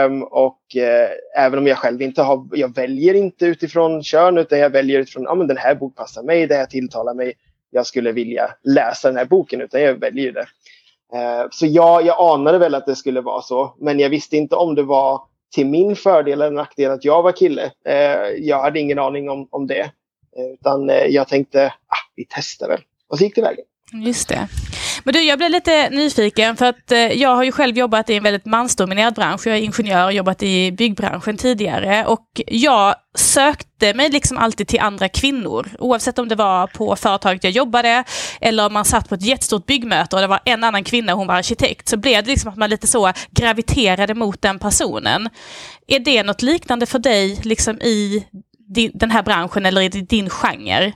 [0.06, 4.58] Um, och uh, även om jag själv inte har, jag väljer inte utifrån kön utan
[4.58, 7.32] jag väljer utifrån, ja men den här boken passar mig, det här tilltalar mig,
[7.70, 10.46] jag skulle vilja läsa den här boken utan jag väljer det.
[11.14, 14.56] Uh, så ja, jag anade väl att det skulle vara så, men jag visste inte
[14.56, 15.20] om det var
[15.54, 17.64] till min fördel eller nackdel att jag var kille.
[17.88, 19.90] Uh, jag hade ingen aning om, om det.
[20.36, 22.80] Utan eh, jag tänkte, ah, vi testar väl.
[23.08, 23.64] Och så gick det vägen.
[23.92, 24.48] Just det.
[25.04, 28.14] Men du, jag blev lite nyfiken för att eh, jag har ju själv jobbat i
[28.14, 29.46] en väldigt mansdominerad bransch.
[29.46, 34.80] Jag är ingenjör och jobbat i byggbranschen tidigare och jag sökte mig liksom alltid till
[34.80, 35.68] andra kvinnor.
[35.78, 38.04] Oavsett om det var på företaget jag jobbade
[38.40, 41.18] eller om man satt på ett jättestort byggmöte och det var en annan kvinna och
[41.18, 45.28] hon var arkitekt så blev det liksom att man lite så graviterade mot den personen.
[45.86, 48.26] Är det något liknande för dig liksom i
[48.92, 50.92] den här branschen eller i din genre?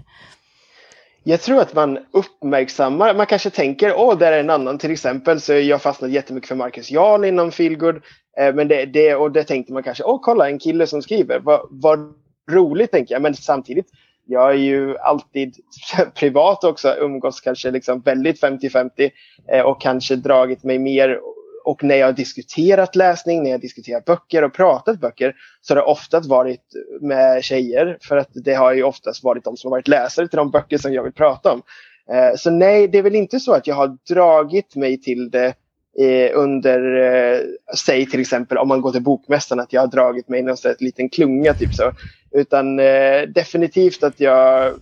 [1.24, 4.78] Jag tror att man uppmärksammar, man kanske tänker åh, där är en annan.
[4.78, 8.00] Till exempel så jag fastnat jättemycket för Marcus Jarl inom Feelgood.
[8.38, 11.38] Eh, men det, det, och det tänkte man kanske, åh kolla en kille som skriver,
[11.38, 12.14] vad, vad
[12.50, 13.22] roligt tänker jag.
[13.22, 13.87] Men samtidigt,
[14.26, 15.56] jag är ju alltid
[16.14, 19.11] privat också, umgås kanske liksom väldigt 50-50
[19.52, 21.20] eh, och kanske dragit mig mer
[21.64, 25.75] och när jag har diskuterat läsning, när jag har diskuterat böcker och pratat böcker så
[25.75, 26.64] har det oftast varit
[27.01, 30.37] med tjejer för att det har ju oftast varit de som har varit läsare till
[30.37, 31.62] de böcker som jag vill prata om.
[32.11, 35.55] Eh, så nej, det är väl inte så att jag har dragit mig till det
[35.98, 37.40] eh, under, eh,
[37.77, 40.57] säg till exempel om man går till Bokmässan, att jag har dragit mig i någon
[40.79, 41.55] liten klunga.
[41.55, 41.92] Typ så.
[42.31, 44.75] Utan eh, definitivt att jag,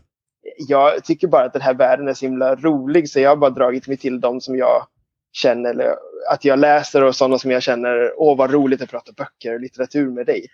[0.68, 3.50] jag tycker bara att den här världen är så himla rolig så jag har bara
[3.50, 4.86] dragit mig till de som jag
[5.32, 5.96] känner, eller
[6.30, 9.60] att jag läser och sådana som jag känner, åh vad roligt att prata böcker och
[9.60, 10.46] litteratur med dig.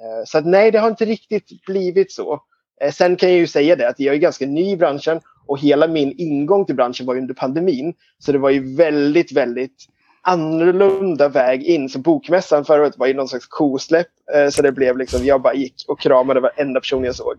[0.00, 2.40] Eh, så att, nej, det har inte riktigt blivit så.
[2.80, 5.58] Eh, sen kan jag ju säga det att jag är ganska ny i branschen och
[5.58, 7.94] hela min ingång till branschen var under pandemin.
[8.18, 9.86] Så det var ju väldigt, väldigt
[10.22, 11.88] annorlunda väg in.
[11.88, 14.06] Så bokmässan förra året var ju någon slags kosläpp.
[14.34, 17.34] Eh, så det blev liksom, jag bara gick och kramade varenda person jag såg.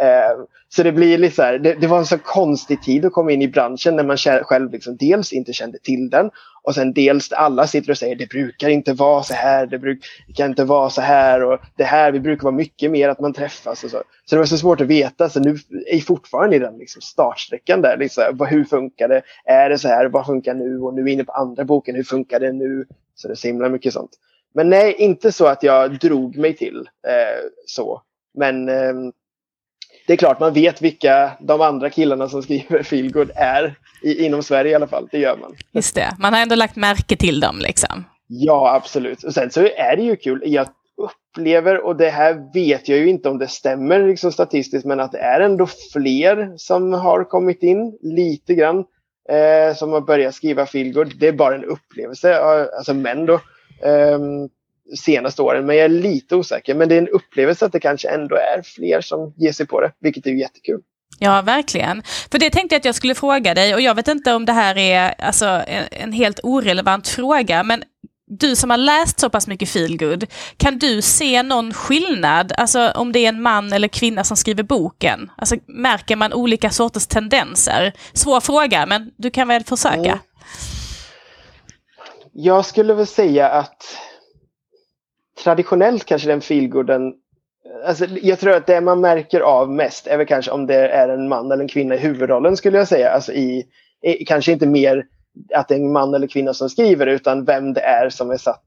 [0.00, 3.12] Eh, så det blir lite så här, det, det, var en så konstig tid att
[3.12, 6.30] komma in i branschen när man själv liksom dels inte kände till den
[6.62, 10.46] och sen dels alla sitter och säger det brukar inte vara så här, det brukar
[10.46, 13.84] inte vara så här och det här, vi brukar vara mycket mer att man träffas
[13.84, 14.02] och så.
[14.24, 17.02] Så det var så svårt att veta, så nu är jag fortfarande i den liksom
[17.02, 17.96] startsträckan där.
[17.96, 19.22] Liksom, hur funkar det?
[19.44, 20.06] Är det så här?
[20.06, 20.78] Vad funkar nu?
[20.78, 22.86] Och nu är vi inne på andra boken, hur funkar det nu?
[23.14, 24.10] Så det är så himla mycket sånt.
[24.54, 28.02] Men nej, inte så att jag drog mig till eh, så.
[28.38, 28.94] Men eh,
[30.06, 33.74] det är klart man vet vilka de andra killarna som skriver feelgood är.
[34.02, 35.56] I, inom Sverige i alla fall, det gör man.
[35.72, 38.04] Just det, man har ändå lagt märke till dem liksom.
[38.26, 39.22] Ja, absolut.
[39.22, 40.42] Och sen så är det ju kul.
[40.46, 45.00] Jag upplever, och det här vet jag ju inte om det stämmer liksom statistiskt, men
[45.00, 48.84] att det är ändå fler som har kommit in lite grann.
[49.28, 51.12] Eh, som har börjat skriva feelgood.
[51.20, 53.34] Det är bara en upplevelse, alltså män då.
[53.82, 54.18] Eh,
[54.96, 56.74] senaste åren, men jag är lite osäker.
[56.74, 59.80] Men det är en upplevelse att det kanske ändå är fler som ger sig på
[59.80, 60.80] det, vilket är jättekul.
[61.18, 62.02] Ja, verkligen.
[62.30, 64.52] För det tänkte jag att jag skulle fråga dig och jag vet inte om det
[64.52, 67.82] här är alltså, en, en helt orelevant fråga, men
[68.26, 73.12] du som har läst så pass mycket feelgood, kan du se någon skillnad, alltså om
[73.12, 75.30] det är en man eller kvinna som skriver boken?
[75.36, 77.92] Alltså märker man olika sorters tendenser?
[78.12, 79.98] Svår fråga, men du kan väl försöka?
[79.98, 80.18] Mm.
[82.32, 83.82] Jag skulle väl säga att
[85.42, 87.14] traditionellt kanske den feelgooden
[87.84, 91.08] Alltså, jag tror att det man märker av mest är väl kanske om det är
[91.08, 93.10] en man eller en kvinna i huvudrollen skulle jag säga.
[93.10, 93.66] Alltså i,
[94.02, 95.06] i kanske inte mer
[95.54, 98.36] att det är en man eller kvinna som skriver utan vem det är som är
[98.36, 98.64] satt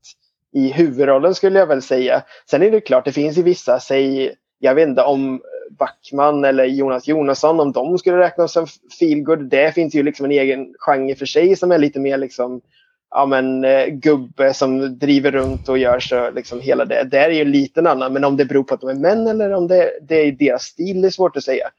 [0.54, 2.24] i huvudrollen skulle jag väl säga.
[2.50, 5.42] Sen är det klart, det finns ju vissa, säg, jag vet inte om
[5.80, 8.68] Backman eller Jonas Jonasson, om de skulle räknas som
[9.00, 9.50] feelgood.
[9.50, 12.62] Det finns ju liksom en egen genre för sig som är lite mer liksom
[13.10, 17.04] ja, men, eh, gubbe som driver runt och gör så liksom hela det.
[17.04, 19.28] Det är ju en liten annan, men om det beror på att de är män
[19.28, 21.70] eller om det, det är deras stil, det är svårt att säga.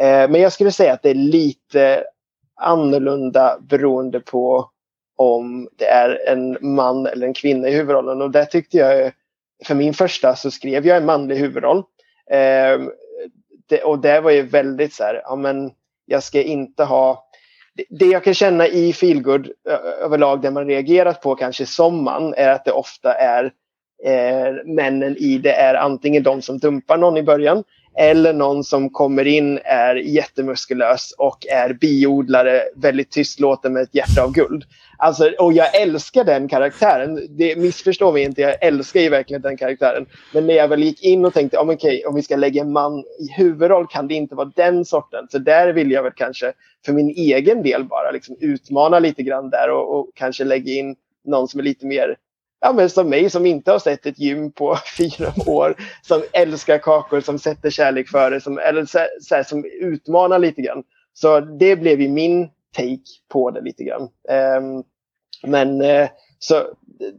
[0.00, 2.04] Eh, men jag skulle säga att det är lite
[2.60, 4.70] annorlunda beroende på
[5.16, 8.22] om det är en man eller en kvinna i huvudrollen.
[8.22, 9.12] Och där tyckte jag,
[9.64, 11.78] för min första så skrev jag en manlig huvudroll.
[12.30, 12.80] Eh,
[13.68, 15.70] det, och det var ju väldigt så här, ja men
[16.06, 17.29] jag ska inte ha
[17.88, 19.50] det jag kan känna i feelgood
[20.02, 23.44] överlag, det man reagerat på kanske som man, är att det ofta är
[24.04, 27.64] eh, männen i det är antingen de som dumpar någon i början
[27.98, 34.22] eller någon som kommer in är jättemuskulös och är biodlare, väldigt tystlåten med ett hjärta
[34.22, 34.64] av guld.
[34.96, 37.20] Alltså, och jag älskar den karaktären.
[37.30, 40.06] Det, missförstå mig inte, jag älskar ju verkligen den karaktären.
[40.34, 42.72] Men när jag väl gick in och tänkte, oh, okej, om vi ska lägga en
[42.72, 45.26] man i huvudroll kan det inte vara den sorten.
[45.30, 46.52] Så där vill jag väl kanske
[46.86, 50.96] för min egen del bara liksom utmana lite grann där och, och kanske lägga in
[51.24, 52.16] någon som är lite mer
[52.60, 56.78] ja, men som mig som inte har sett ett gym på fyra år, som älskar
[56.78, 60.82] kakor, som sätter kärlek före, som, eller så, så här, som utmanar lite grann.
[61.12, 64.02] Så det blev ju min take på det lite grann.
[64.58, 64.84] Um,
[65.42, 66.62] men uh, så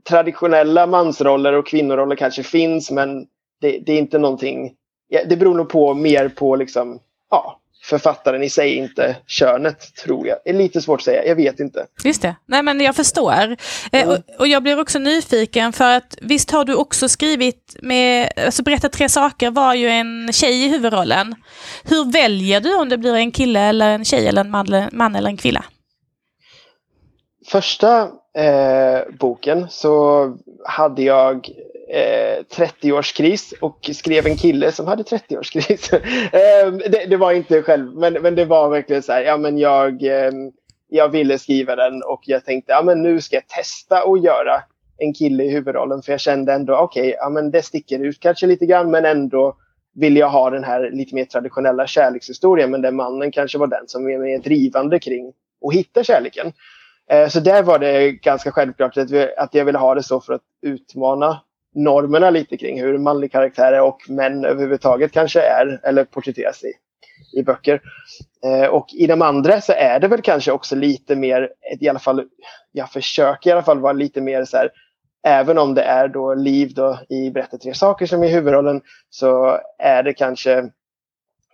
[0.09, 3.27] traditionella mansroller och kvinnoroller kanske finns, men
[3.61, 4.75] det, det är inte någonting.
[5.07, 6.99] Ja, det beror nog på mer på liksom,
[7.29, 10.37] ja, författaren i sig, inte könet, tror jag.
[10.43, 11.85] Det är lite svårt att säga, jag vet inte.
[12.03, 13.55] Just det, nej men jag förstår.
[13.91, 14.09] Mm.
[14.09, 18.63] och, och, jag blir också nyfiken för att visst har du också skrivit med, alltså
[18.63, 21.35] Berätta tre saker var ju en tjej i huvudrollen.
[21.83, 25.15] Hur väljer du om det blir en kille eller en tjej eller en man, man
[25.15, 25.63] eller en kvinna?
[27.47, 28.01] Första
[28.37, 30.25] eh, boken så
[30.65, 31.49] hade jag
[31.93, 35.93] eh, 30-årskris och skrev en kille som hade 30-årskris.
[36.33, 39.57] eh, det, det, var inte själv, men, men det var verkligen så här, ja men
[39.57, 40.31] jag, eh,
[40.89, 44.63] jag ville skriva den och jag tänkte, ja men nu ska jag testa att göra
[44.97, 48.19] en kille i huvudrollen för jag kände ändå, okej, okay, ja men det sticker ut
[48.19, 49.55] kanske lite grann men ändå
[49.93, 53.87] vill jag ha den här lite mer traditionella kärlekshistorien men där mannen kanske var den
[53.87, 55.33] som är mer drivande kring
[55.67, 56.53] att hitta kärleken.
[57.09, 58.97] Eh, så där var det ganska självklart
[59.37, 61.41] att jag ville ha det så för att utmana
[61.75, 66.73] normerna lite kring hur manlig karaktär är och män överhuvudtaget kanske är eller porträtteras i,
[67.39, 67.81] i böcker.
[68.45, 71.99] Eh, och i de andra så är det väl kanske också lite mer, i alla
[71.99, 72.23] fall,
[72.71, 74.69] jag försöker i alla fall vara lite mer så här,
[75.27, 79.59] även om det är då Liv då i Berätta tre saker som är huvudrollen så
[79.77, 80.69] är det kanske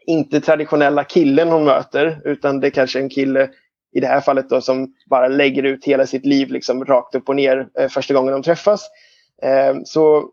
[0.06, 3.50] inte traditionella killen hon möter utan det är kanske en kille
[3.96, 7.30] i det här fallet då som bara lägger ut hela sitt liv liksom rakt upp
[7.30, 8.90] och ner eh, första gången de träffas.
[9.44, 10.32] Eh, så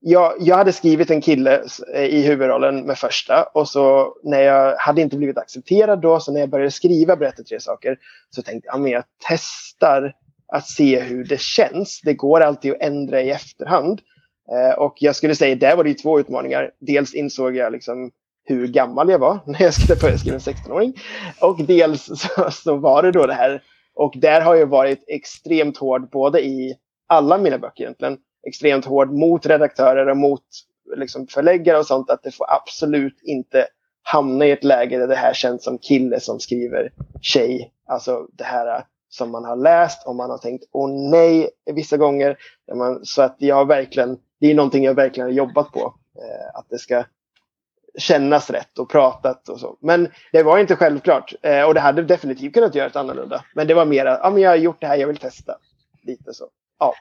[0.00, 1.62] jag, jag hade skrivit en kille
[1.94, 6.32] eh, i huvudrollen med första och så när jag hade inte blivit accepterad då, så
[6.32, 7.98] när jag började skriva Berätta tre saker
[8.30, 10.14] så tänkte jag att jag testar
[10.52, 12.00] att se hur det känns.
[12.04, 14.00] Det går alltid att ändra i efterhand.
[14.52, 16.70] Eh, och jag skulle säga, där var det två utmaningar.
[16.80, 18.10] Dels insåg jag liksom
[18.44, 20.94] hur gammal jag var när jag skulle börja skriva en 16-åring.
[21.40, 23.62] Och dels så, så, var det då det här.
[23.94, 28.18] Och där har jag varit extremt hård både i alla mina böcker egentligen.
[28.46, 30.42] Extremt hård mot redaktörer och mot
[30.96, 32.10] liksom, förläggare och sånt.
[32.10, 33.66] Att det får absolut inte
[34.02, 37.72] hamna i ett läge där det här känns som kille som skriver tjej.
[37.86, 42.36] Alltså det här som man har läst och man har tänkt åh nej vissa gånger.
[42.74, 45.94] Man, så att jag har verkligen, det är någonting jag verkligen har jobbat på.
[46.18, 47.04] Eh, att det ska
[47.98, 49.78] kännas rätt och pratat och så.
[49.80, 53.44] Men det var inte självklart eh, och det hade definitivt kunnat göras annorlunda.
[53.54, 55.56] Men det var mer ja men jag har gjort det här, jag vill testa.
[56.02, 56.48] Lite så.
[56.78, 56.94] Ja.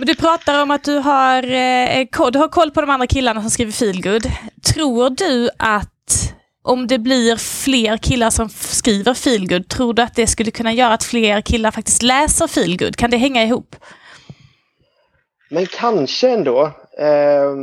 [0.00, 3.40] Men du pratar om att du har, eh, du har koll på de andra killarna
[3.40, 4.22] som skriver feelgood.
[4.74, 10.26] Tror du att om det blir fler killar som skriver feelgood, tror du att det
[10.26, 12.96] skulle kunna göra att fler killar faktiskt läser feelgood?
[12.96, 13.76] Kan det hänga ihop?
[15.50, 16.72] Men kanske ändå.
[16.98, 17.54] Eh,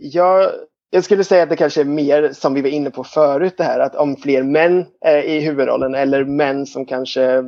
[0.00, 0.50] jag
[0.90, 3.64] jag skulle säga att det kanske är mer som vi var inne på förut det
[3.64, 7.44] här att om fler män är i huvudrollen eller män som kanske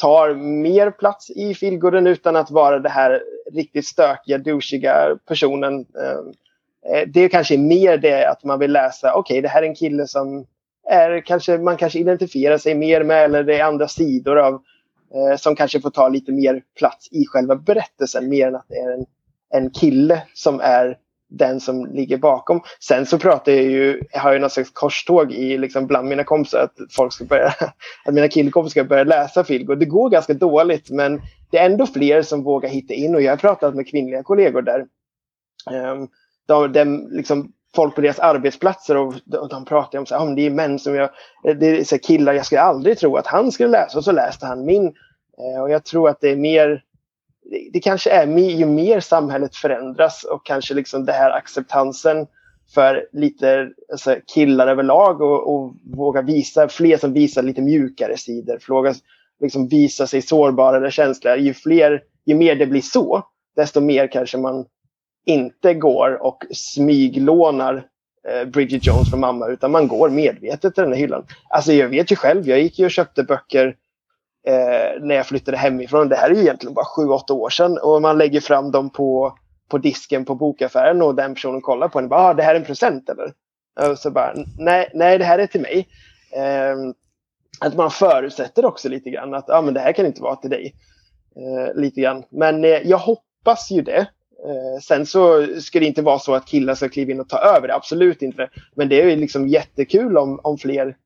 [0.00, 3.22] tar mer plats i feelgooden utan att vara det här
[3.54, 5.80] riktigt stökiga, douchiga personen.
[5.80, 9.62] Eh, eh det är kanske mer det att man vill läsa, okej okay, det här
[9.62, 10.46] är en kille som
[10.88, 14.54] är kanske, man kanske identifierar sig mer med eller det är andra sidor av
[15.14, 18.78] eh, som kanske får ta lite mer plats i själva berättelsen mer än att det
[18.78, 19.06] är en,
[19.50, 20.98] en kille som är
[21.30, 22.60] den som ligger bakom.
[22.80, 26.24] Sen så pratar jag ju, jag har ju något slags korståg i liksom bland mina
[26.24, 27.54] kompisar att folk ska börja,
[28.04, 29.74] att mina killkompisar ska börja läsa Filgo.
[29.74, 31.20] Det går ganska dåligt men
[31.50, 34.62] det är ändå fler som vågar hitta in och jag har pratat med kvinnliga kollegor
[34.62, 34.86] där.
[35.70, 36.08] Um,
[36.46, 40.46] de, de, liksom, folk på deras arbetsplatser och, de, de pratar om att oh, det
[40.46, 41.10] är män som jag,
[41.42, 44.46] det är så killar jag skulle aldrig tro att han skulle läsa och så läste
[44.46, 44.86] han min.
[44.86, 46.82] Uh, och jag tror att det är mer
[47.72, 52.26] det kanske är ju mer samhället förändras och kanske liksom det här acceptansen
[52.74, 58.58] för lite alltså, killar överlag och, och våga visa, fler som visar lite mjukare sidor,
[58.68, 58.94] våga
[59.40, 61.36] liksom visa sig sårbarare känsliga.
[61.36, 63.22] Ju, fler, ju mer det blir så,
[63.56, 64.66] desto mer kanske man
[65.26, 67.86] inte går och smyglånar
[68.28, 71.26] eh, Bridget Jones från mamma utan man går medvetet till den här hyllan.
[71.48, 73.76] Alltså jag vet ju själv, jag gick ju och köpte böcker
[74.46, 76.08] eh, när jag flyttade hemifrån.
[76.08, 79.38] Det här är egentligen bara sju, åtta år sedan och man lägger fram dem på,
[79.68, 82.54] på disken på bokaffären och den personen kollar på en och bara, ah, det här
[82.54, 83.32] är en present eller?
[83.90, 85.88] Och så bara, nej, nej det här är till mig.
[86.36, 86.76] Eh,
[87.60, 90.50] att man förutsätter också lite grann att ah, men det här kan inte vara till
[90.50, 90.74] dig.
[91.36, 92.24] Eh, lite grann.
[92.30, 94.06] Men eh, jag hoppas ju det.
[94.46, 97.38] Eh, sen så ska det inte vara så att killar ska kliva in och ta
[97.38, 98.48] över det, absolut inte.
[98.74, 100.96] Men det är ju liksom jättekul om, om fler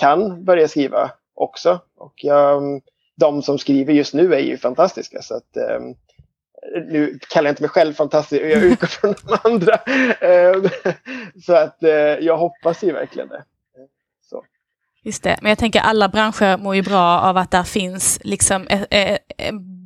[0.00, 1.10] kan börja skriva
[1.42, 1.80] också.
[1.96, 2.82] Och jag,
[3.16, 5.22] de som skriver just nu är ju fantastiska.
[5.22, 5.94] Så att, um,
[6.88, 9.80] nu kallar jag inte mig själv fantastisk, jag utgår från de andra.
[10.54, 10.68] Um,
[11.46, 11.90] så att uh,
[12.26, 13.44] jag hoppas ju verkligen det.
[14.30, 14.44] Så.
[15.04, 18.66] Just det, men jag tänker alla branscher mår ju bra av att där finns liksom
[18.66, 19.18] eh, eh,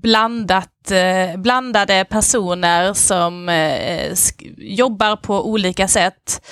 [0.03, 4.13] blandat, eh, blandade personer som eh,
[4.57, 6.47] jobbar på olika sätt.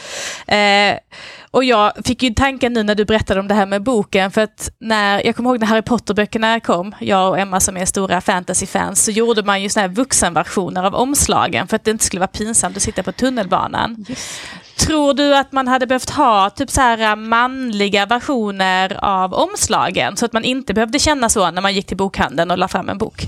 [1.55, 4.41] Och jag fick ju tanken nu när du berättade om det här med boken, för
[4.41, 8.21] att när, jag kommer ihåg när Harry Potter-böckerna kom, jag och Emma som är stora
[8.21, 12.21] fantasy-fans, så gjorde man ju såna här vuxenversioner av omslagen för att det inte skulle
[12.21, 14.07] vara pinsamt att sitta på tunnelbanan.
[14.09, 14.41] Yes.
[14.77, 20.27] Tror du att man hade behövt ha typ så här manliga versioner av omslagen så
[20.27, 22.99] att man inte behövde känna så när man gick till bokhandeln och la fram en
[22.99, 23.27] bok?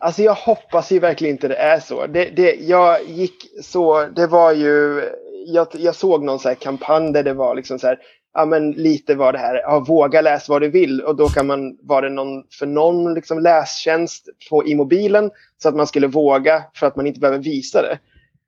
[0.00, 2.06] Alltså jag hoppas ju verkligen inte det är så.
[2.06, 5.02] Det, det, jag gick så, det var ju,
[5.52, 7.98] jag, jag såg någon så här kampanj där det var liksom så här,
[8.34, 11.46] ja men lite var det här, ja, våga läsa vad du vill och då kan
[11.46, 15.30] man, var det någon, för någon liksom lästjänst på, i mobilen
[15.62, 17.98] så att man skulle våga för att man inte behöver visa det.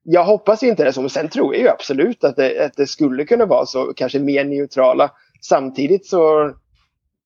[0.02, 2.86] Jag hoppas inte det så, men sen tror jag ju absolut att det, att det
[2.86, 5.10] skulle kunna vara så, kanske mer neutrala.
[5.42, 6.52] Samtidigt så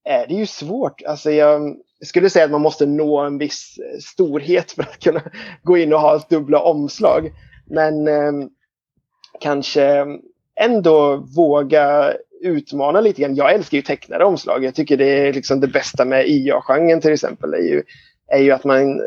[0.05, 1.03] är det ju svårt.
[1.03, 5.23] Alltså jag, skulle säga att man måste nå en viss storhet för att kunna
[5.63, 7.31] gå in och ha dubbla omslag.
[7.67, 8.33] Men eh,
[9.41, 10.07] kanske
[10.61, 13.35] ändå våga utmana lite grann.
[13.35, 14.65] Jag älskar ju tecknade omslag.
[14.65, 17.55] Jag tycker det är liksom det bästa med IA-genren till exempel.
[17.55, 17.83] Är ju,
[18.27, 19.01] är ju att man,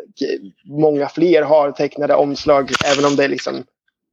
[0.65, 2.71] många fler har tecknade omslag.
[2.93, 3.63] Även om det är liksom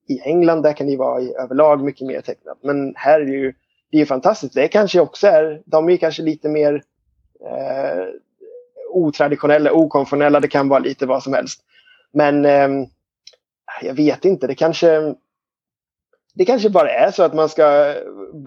[0.09, 2.59] i England, där kan det vara i överlag mycket mer tecknat.
[2.63, 3.53] Men här är det ju,
[3.91, 4.55] det är fantastiskt.
[4.55, 6.83] Det kanske också är, de är kanske lite mer
[7.51, 8.05] eh,
[8.91, 10.41] otraditionella, okonventionella.
[10.41, 11.61] Det kan vara lite vad som helst.
[12.13, 12.69] Men eh,
[13.83, 15.15] jag vet inte, det kanske
[16.35, 17.95] det kanske bara är så att man ska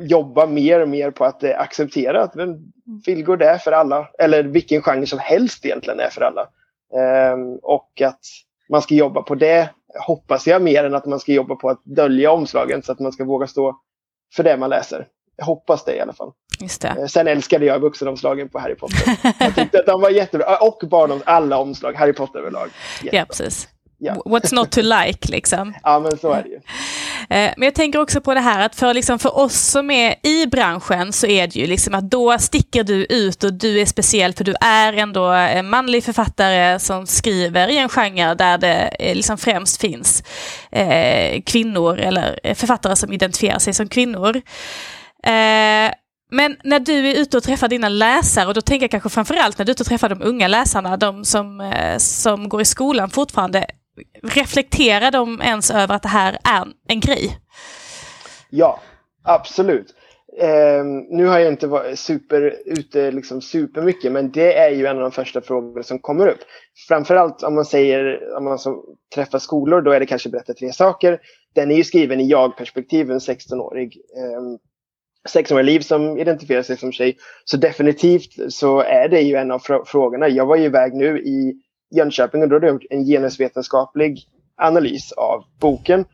[0.02, 2.34] jobba mer och mer på att eh, acceptera att
[3.06, 4.10] Vilgård är för alla.
[4.20, 6.48] Eller vilken genre som helst egentligen är för alla.
[7.34, 8.20] Um, och att
[8.70, 9.70] man ska jobba på det
[10.08, 13.12] hoppas jag mer än att man ska jobba på att dölja omslagen så att man
[13.12, 13.80] ska våga stå
[14.36, 15.08] för det man läser.
[15.36, 16.32] Jag hoppas det i alla fall.
[16.60, 16.96] Just det.
[17.00, 19.18] Uh, sen älskade jag vuxenomslagen på Harry Potter.
[19.40, 20.58] jag tyckte att de var jättebra.
[20.58, 22.70] Och barn, alla omslag, Harry Potter överlag.
[23.04, 23.68] Ja, precis.
[24.00, 24.14] Ja.
[24.14, 25.74] What's not to like liksom.
[25.84, 26.56] Ja men så är det ju.
[27.30, 30.16] Eh, men jag tänker också på det här att för, liksom, för oss som är
[30.24, 33.86] i branschen så är det ju liksom att då sticker du ut och du är
[33.86, 38.96] speciell för du är ändå en manlig författare som skriver i en genre där det
[39.00, 40.24] eh, liksom främst finns
[40.72, 44.42] eh, kvinnor eller författare som identifierar sig som kvinnor.
[45.24, 45.92] Eh,
[46.32, 49.58] men när du är ute och träffar dina läsare, och då tänker jag kanske framförallt
[49.58, 52.66] när du är ute och träffar de unga läsarna, de som, eh, som går i
[52.66, 53.66] skolan fortfarande,
[54.24, 57.38] reflekterar de ens över att det här är en grej?
[58.50, 58.80] Ja,
[59.24, 59.94] absolut.
[60.40, 64.96] Eh, nu har jag inte varit super, ute liksom supermycket, men det är ju en
[64.96, 66.40] av de första frågorna som kommer upp.
[66.88, 68.84] Framförallt om man säger, om man så,
[69.16, 71.20] träffar skolor, då är det kanske berätta tre saker.
[71.56, 74.42] Den är ju skriven i jag-perspektiv, en 16-årig eh,
[75.28, 77.18] 16-åriga liv som identifierar sig som tjej.
[77.46, 80.30] Så definitivt så är det ju en av frågorna.
[80.30, 81.62] Jag var ju iväg nu i
[81.96, 84.28] Jönköping och då hade jag gjort en genusvetenskaplig
[84.58, 86.06] analys av boken.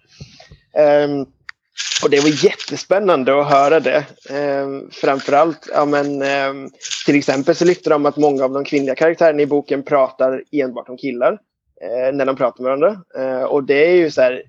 [1.05, 1.25] Um,
[2.03, 4.05] och det var jättespännande att höra det.
[4.29, 6.69] Um, framförallt, ja, men, um,
[7.05, 10.89] till exempel så lyfter de att många av de kvinnliga karaktärerna i boken pratar enbart
[10.89, 13.01] om killar uh, när de pratar med varandra.
[13.17, 14.43] Uh, och det är ju så här,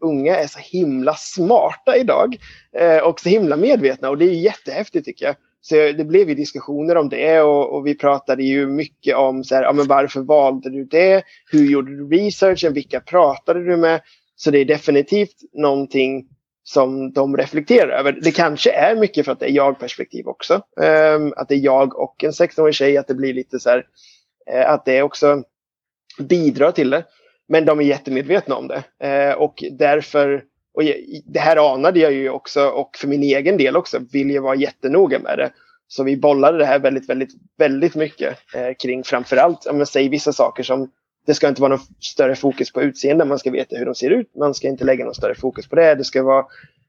[0.00, 2.36] unga är så himla smarta idag
[2.80, 5.36] uh, och så himla medvetna och det är jättehäftigt tycker jag.
[5.68, 9.54] Så det blev ju diskussioner om det och, och vi pratade ju mycket om så
[9.54, 11.22] här, ja, men varför valde du det?
[11.50, 12.72] Hur gjorde du researchen?
[12.72, 14.00] Vilka pratade du med?
[14.36, 16.28] Så det är definitivt någonting
[16.64, 18.18] som de reflekterar över.
[18.22, 20.54] Det kanske är mycket för att det är jag-perspektiv också.
[20.76, 23.86] Um, att det är jag och en 16-årig tjej, att det blir lite så här,
[24.54, 25.42] uh, att det också
[26.18, 27.04] bidrar till det.
[27.48, 28.82] Men de är jättemedvetna om det.
[29.04, 30.44] Uh, och därför,
[30.76, 30.82] och
[31.24, 34.54] det här anade jag ju också och för min egen del också, vill jag vara
[34.54, 35.50] jättenoga med det.
[35.88, 40.10] Så vi bollade det här väldigt, väldigt, väldigt mycket eh, kring framförallt, om jag säger
[40.10, 40.90] vissa saker som
[41.26, 44.10] det ska inte vara någon större fokus på utseende, man ska veta hur de ser
[44.10, 44.34] ut.
[44.34, 45.94] Man ska inte lägga någon större fokus på det.
[45.94, 46.44] Det ska vara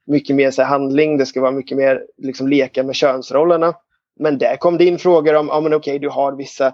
[0.08, 3.74] mycket mer så här, handling, det ska vara mycket mer liksom, leka med könsrollerna.
[4.20, 6.74] Men där kom det in frågor om, ja men okej, okay, du har vissa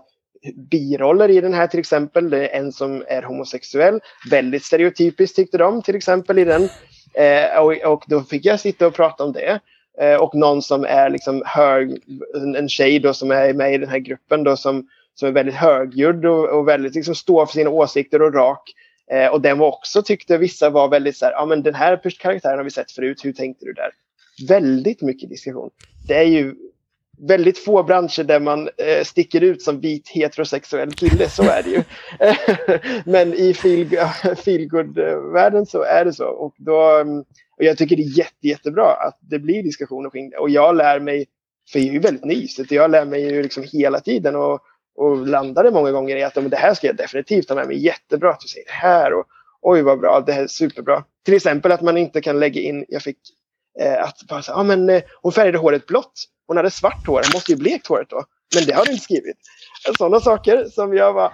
[0.71, 2.29] biroller i den här till exempel.
[2.29, 3.99] Det är en som är homosexuell.
[4.31, 6.69] Väldigt stereotypiskt tyckte de till exempel i den.
[7.13, 9.59] Eh, och, och, då fick jag sitta och prata om det.
[9.99, 12.03] Eh, och någon som är liksom hög,
[12.35, 15.31] en, en tjej då som är med i den här gruppen då som som är
[15.31, 18.73] väldigt högljudd och, och väldigt liksom står för sina åsikter och rak.
[19.11, 22.01] Eh, och den var också, tyckte vissa var väldigt så här, ja men den här
[22.19, 23.91] karaktären har vi sett förut, hur tänkte du där?
[24.47, 25.69] Väldigt mycket diskussion.
[26.07, 26.55] Det är ju
[27.17, 31.69] väldigt få branscher där man eh, sticker ut som vit heterosexuell kille, så är det
[31.69, 31.83] ju.
[33.11, 36.25] men i feelgood-världen så är det så.
[36.25, 37.19] Och, då, mm,
[37.57, 40.37] och jag tycker det är jätte, jättebra att det blir diskussioner kring det.
[40.37, 41.25] Och jag lär mig,
[41.71, 44.35] för jag är ju väldigt ny, så jag lär mig ju liksom hela tiden.
[44.35, 44.59] Och,
[44.95, 47.85] och landade många gånger i att det här ska jag definitivt ta med mig.
[47.85, 49.13] Jättebra att du säger det här.
[49.13, 49.25] Och,
[49.65, 51.03] Oj vad bra, det här är superbra.
[51.25, 53.17] Till exempel att man inte kan lägga in, jag fick
[53.99, 56.13] att bara säga, ah, men eh, hon färgade håret blått.
[56.47, 58.23] Hon hade svart hår, hon måste ju blekt håret då.
[58.55, 59.37] Men det har du inte skrivit.
[59.97, 61.33] Sådana saker som jag var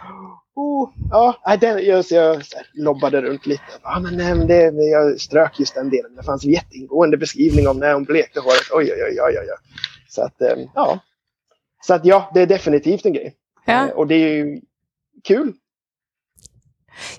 [0.59, 3.63] oh, ja, den, jag, jag här, lobbade runt lite.
[3.81, 6.15] Ah, men, nej, det, jag strök just den delen.
[6.15, 8.71] Det fanns en jätteingående beskrivning om när hon blekte håret.
[8.73, 9.47] Oj, oj, oj, oj, oj.
[10.09, 10.99] Så att, eh, ja.
[11.81, 13.35] Så att ja, det är definitivt en grej.
[13.65, 13.87] Ja.
[13.87, 14.61] Eh, och det är ju
[15.23, 15.53] kul.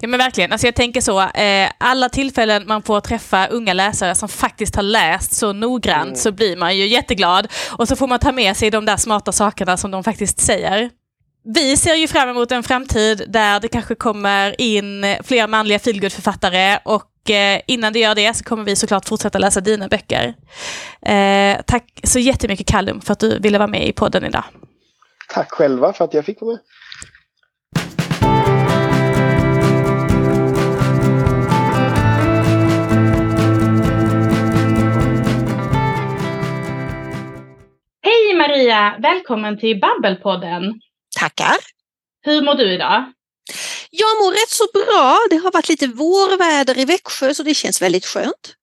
[0.01, 4.15] Ja men verkligen, alltså jag tänker så, eh, alla tillfällen man får träffa unga läsare
[4.15, 6.17] som faktiskt har läst så noggrant mm.
[6.17, 7.49] så blir man ju jätteglad.
[7.77, 10.91] Och så får man ta med sig de där smarta sakerna som de faktiskt säger.
[11.45, 16.79] Vi ser ju fram emot en framtid där det kanske kommer in fler manliga feelgood-författare
[16.85, 20.35] och eh, innan det gör det så kommer vi såklart fortsätta läsa dina böcker.
[21.03, 24.45] Eh, tack så jättemycket Callum för att du ville vara med i podden idag.
[25.29, 26.61] Tack själva för att jag fick vara med.
[38.41, 38.97] Maria!
[38.99, 40.81] Välkommen till Babbelpodden.
[41.21, 41.57] Tackar.
[42.23, 43.05] Hur mår du idag?
[43.91, 45.17] Jag mår rätt så bra.
[45.31, 48.55] Det har varit lite vårväder i Växjö så det känns väldigt skönt.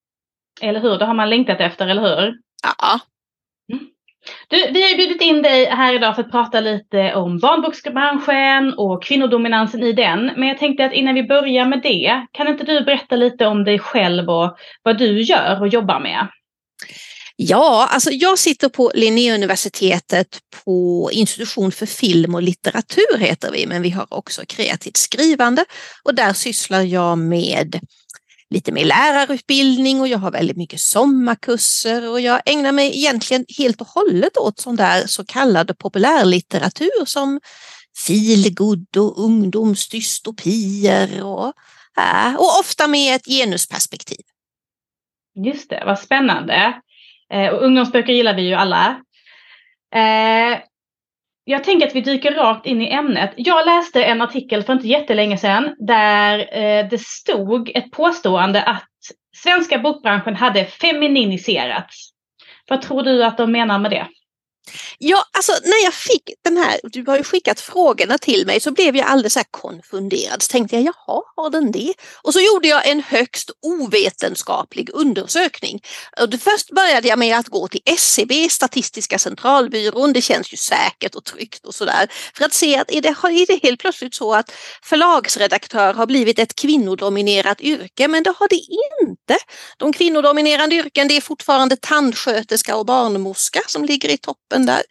[0.61, 0.97] Eller hur?
[0.97, 2.33] Det har man längtat efter, eller hur?
[2.63, 2.99] Ja.
[4.47, 9.03] Du, vi har bjudit in dig här idag för att prata lite om barnboksbranschen och
[9.03, 10.25] kvinnodominansen i den.
[10.25, 13.63] Men jag tänkte att innan vi börjar med det, kan inte du berätta lite om
[13.63, 16.27] dig själv och vad du gör och jobbar med?
[17.39, 23.81] Ja, alltså jag sitter på Linnéuniversitetet på institution för film och litteratur heter vi, men
[23.81, 25.65] vi har också kreativt skrivande
[26.03, 27.79] och där sysslar jag med
[28.49, 33.81] lite mer lärarutbildning och jag har väldigt mycket sommarkurser och jag ägnar mig egentligen helt
[33.81, 37.39] och hållet åt sån där så kallad populärlitteratur som
[38.07, 41.53] feelgood och ungdomsdystopier och,
[41.97, 44.21] äh, och ofta med ett genusperspektiv.
[45.45, 46.81] Just det, vad spännande.
[47.33, 49.01] Eh, och ungdomsböcker gillar vi ju alla.
[49.95, 50.59] Eh,
[51.43, 53.33] jag tänker att vi dyker rakt in i ämnet.
[53.35, 58.89] Jag läste en artikel för inte jättelänge sedan där eh, det stod ett påstående att
[59.35, 62.09] svenska bokbranschen hade femininiserats.
[62.69, 64.07] Vad tror du att de menar med det?
[64.97, 68.71] Ja, alltså när jag fick den här, du har ju skickat frågorna till mig, så
[68.71, 70.43] blev jag alldeles så konfunderad.
[70.43, 71.93] Så tänkte jag, jaha, har den det?
[72.23, 75.81] Och så gjorde jag en högst ovetenskaplig undersökning.
[76.21, 81.15] Och först började jag med att gå till SCB, Statistiska centralbyrån, det känns ju säkert
[81.15, 82.07] och tryggt och sådär,
[82.37, 84.51] för att se att är det, är det helt plötsligt så att
[84.83, 88.61] förlagsredaktör har blivit ett kvinnodominerat yrke, men det har det
[89.07, 89.37] inte.
[89.77, 94.83] De kvinnodominerande yrken, det är fortfarande tandsköterska och barnmorska som ligger i toppen gruppen där.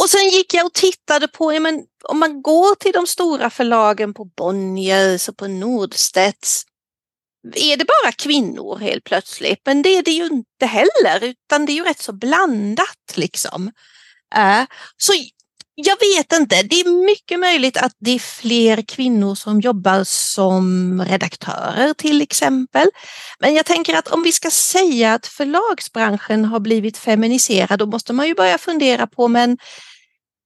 [0.00, 3.50] Och sen gick jag och tittade på, ja, men om man går till de stora
[3.50, 6.64] förlagen på Bonniers och på Nordstedts,
[7.54, 9.60] är det bara kvinnor helt plötsligt?
[9.64, 13.72] Men det är det ju inte heller, utan det är ju rätt så blandat liksom.
[14.34, 14.62] Äh,
[14.96, 15.12] så
[15.78, 16.62] jag vet inte.
[16.62, 22.88] Det är mycket möjligt att det är fler kvinnor som jobbar som redaktörer till exempel.
[23.38, 28.12] Men jag tänker att om vi ska säga att förlagsbranschen har blivit feminiserad, då måste
[28.12, 29.58] man ju börja fundera på men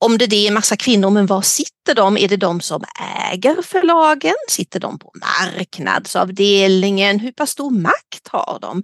[0.01, 2.17] om det är en massa kvinnor, men var sitter de?
[2.17, 2.85] Är det de som
[3.33, 4.35] äger förlagen?
[4.49, 7.21] Sitter de på marknadsavdelningen?
[7.21, 8.83] Hur pass stor makt har de?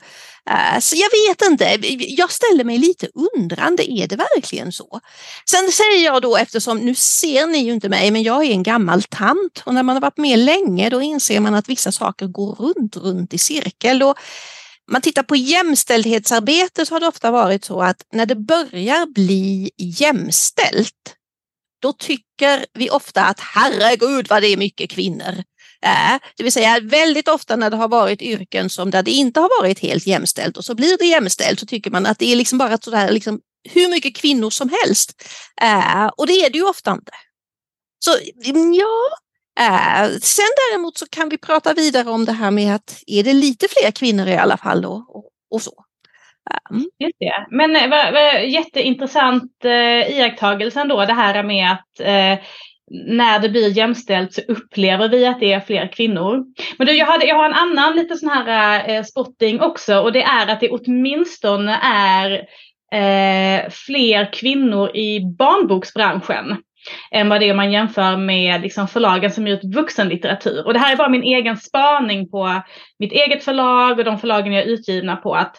[0.51, 5.01] Eh, så jag vet inte, jag ställer mig lite undrande, är det verkligen så?
[5.51, 8.63] Sen säger jag då, eftersom nu ser ni ju inte mig, men jag är en
[8.63, 12.27] gammal tant och när man har varit med länge då inser man att vissa saker
[12.27, 14.03] går runt, runt i cirkel.
[14.03, 14.19] Och
[14.93, 19.71] man tittar på jämställdhetsarbete så har det ofta varit så att när det börjar bli
[19.77, 21.17] jämställt,
[21.83, 25.43] då tycker vi ofta att herregud vad det är mycket kvinnor.
[25.83, 29.41] Äh, det vill säga väldigt ofta när det har varit yrken som där det inte
[29.41, 32.37] har varit helt jämställt och så blir det jämställt så tycker man att det är
[32.37, 35.23] liksom bara sådär liksom hur mycket kvinnor som helst.
[35.61, 37.13] Äh, och det är det ju ofta inte.
[37.99, 38.11] Så
[38.45, 39.09] mm, ja,
[39.61, 43.33] Eh, sen däremot så kan vi prata vidare om det här med att är det
[43.33, 45.07] lite fler kvinnor i alla fall då?
[45.09, 45.73] och, och så.
[46.71, 46.85] Mm.
[46.99, 47.47] Just det.
[47.51, 52.45] Men eh, va, va, jätteintressant eh, iakttagelse ändå det här med att eh,
[52.91, 56.45] när det blir jämställt så upplever vi att det är fler kvinnor.
[56.79, 60.13] Men du, jag, hade, jag har en annan lite sån här eh, spotting också och
[60.13, 62.33] det är att det åtminstone är
[62.93, 66.57] eh, fler kvinnor i barnboksbranschen
[67.11, 70.67] än vad det är man jämför med liksom förlagen som ger ut vuxenlitteratur.
[70.67, 72.63] Och det här är bara min egen spaning på
[72.99, 75.57] mitt eget förlag och de förlagen jag är utgivna på att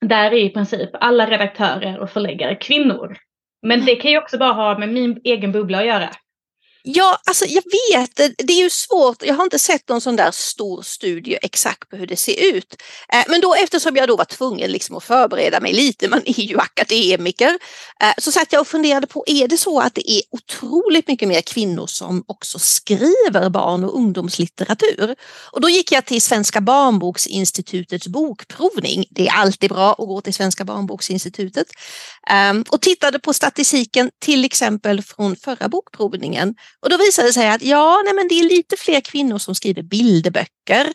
[0.00, 3.16] där är i princip alla redaktörer och förläggare kvinnor.
[3.62, 6.08] Men det kan ju också bara ha med min egen bubbla att göra.
[6.90, 7.62] Ja, alltså jag
[7.92, 9.22] vet, det är ju svårt.
[9.22, 12.76] Jag har inte sett någon sån där stor studie exakt på hur det ser ut.
[13.12, 16.40] Eh, men då eftersom jag då var tvungen liksom att förbereda mig lite, man är
[16.40, 17.58] ju akademiker,
[18.02, 21.28] eh, så satt jag och funderade på, är det så att det är otroligt mycket
[21.28, 25.16] mer kvinnor som också skriver barn och ungdomslitteratur?
[25.52, 29.04] Och då gick jag till Svenska barnboksinstitutets bokprovning.
[29.10, 31.66] Det är alltid bra att gå till Svenska barnboksinstitutet.
[32.30, 37.48] Ehm, och tittade på statistiken till exempel från förra bokprovningen och då visade det sig
[37.48, 40.92] att ja, nej, men det är lite fler kvinnor som skriver bilderböcker.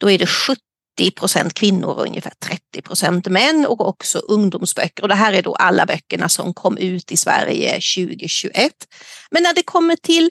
[0.00, 0.60] Då är det 70
[1.16, 5.02] procent kvinnor och ungefär 30 procent män och också ungdomsböcker.
[5.02, 8.72] Och det här är då alla böckerna som kom ut i Sverige 2021.
[9.30, 10.30] Men när det kommer till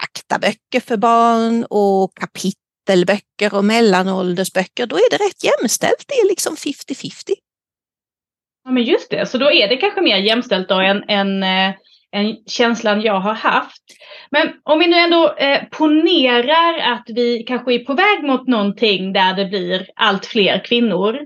[0.00, 6.04] faktaböcker för barn och kapitelböcker och mellanåldersböcker, då är det rätt jämställt.
[6.08, 7.12] Det är liksom 50-50.
[8.64, 11.74] Ja, men just det, så då är det kanske mer jämställt då än, än eh,
[12.10, 13.82] en känslan jag har haft.
[14.30, 19.12] Men om vi nu ändå eh, ponerar att vi kanske är på väg mot någonting
[19.12, 21.18] där det blir allt fler kvinnor.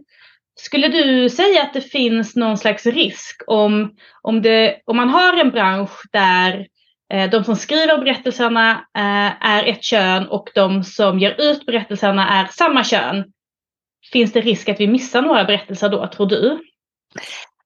[0.54, 5.40] Skulle du säga att det finns någon slags risk om, om, det, om man har
[5.40, 6.66] en bransch där
[7.12, 12.28] eh, de som skriver berättelserna eh, är ett kön och de som ger ut berättelserna
[12.28, 13.24] är samma kön?
[14.12, 16.58] Finns det risk att vi missar några berättelser då, tror du?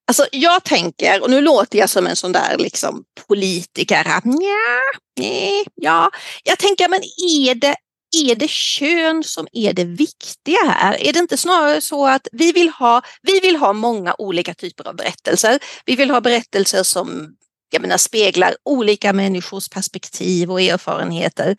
[0.08, 5.64] Alltså jag tänker, och nu låter jag som en sån där liksom politiker, nja, nej,
[5.74, 6.10] ja,
[6.44, 7.00] jag tänker men
[7.40, 7.76] är det,
[8.16, 11.06] är det kön som är det viktiga här?
[11.06, 14.88] Är det inte snarare så att vi vill ha, vi vill ha många olika typer
[14.88, 15.58] av berättelser.
[15.84, 17.36] Vi vill ha berättelser som
[17.70, 21.56] jag menar, speglar olika människors perspektiv och erfarenheter.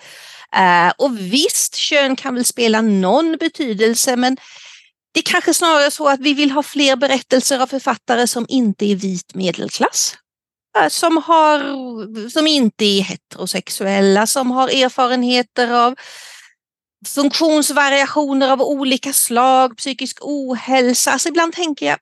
[0.55, 4.37] Uh, och visst, kön kan väl spela någon betydelse, men
[5.18, 8.86] det är kanske snarare så att vi vill ha fler berättelser av författare som inte
[8.86, 10.18] är vit medelklass.
[10.89, 15.95] Som, har, som inte är heterosexuella, som har erfarenheter av
[17.07, 21.11] funktionsvariationer av olika slag, psykisk ohälsa.
[21.11, 21.97] Alltså ibland tänker jag,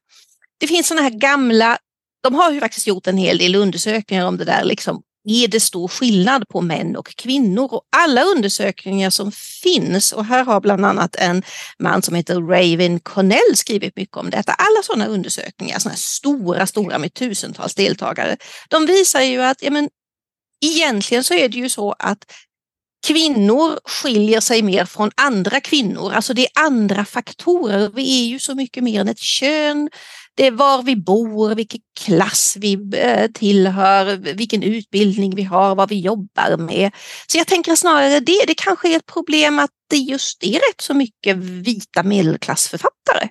[0.59, 1.78] det finns sådana här gamla,
[2.24, 5.59] de har ju faktiskt gjort en hel del undersökningar om det där liksom är det
[5.59, 10.86] stor skillnad på män och kvinnor och alla undersökningar som finns och här har bland
[10.86, 11.43] annat en
[11.80, 14.53] man som heter Raven Connell skrivit mycket om detta.
[14.53, 18.38] Alla sådana undersökningar, sådana stora, stora med tusentals deltagare,
[18.69, 19.89] de visar ju att ja, men,
[20.65, 22.26] egentligen så är det ju så att
[23.07, 27.91] kvinnor skiljer sig mer från andra kvinnor, alltså det är andra faktorer.
[27.93, 29.89] Vi är ju så mycket mer än ett kön,
[30.38, 35.89] det är var vi bor, vilken klass vi eh, tillhör, vilken utbildning vi har, vad
[35.89, 36.91] vi jobbar med.
[37.27, 40.81] Så jag tänker snarare det, det kanske är ett problem att det just är rätt
[40.81, 43.29] så mycket vita medelklassförfattare.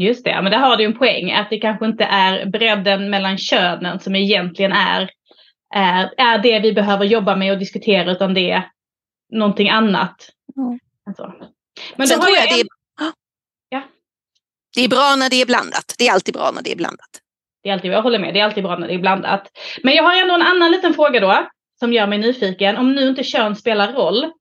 [0.00, 3.38] Just det, men där har du en poäng att det kanske inte är bredden mellan
[3.38, 5.10] könen som egentligen är,
[5.74, 8.70] är, är det vi behöver jobba med och diskutera utan det är
[9.32, 10.30] någonting annat.
[10.56, 10.78] Mm.
[11.06, 11.32] Alltså.
[11.96, 12.75] Men Sen tror jag, jag det är
[14.76, 15.94] det är bra när det är blandat.
[15.98, 17.12] Det är alltid bra när det är blandat.
[17.62, 19.48] Det är alltid, jag håller med, det är alltid bra när det är blandat.
[19.82, 21.48] Men jag har ändå en annan liten fråga då,
[21.80, 22.76] som gör mig nyfiken.
[22.76, 24.32] Om nu inte kön spelar roll,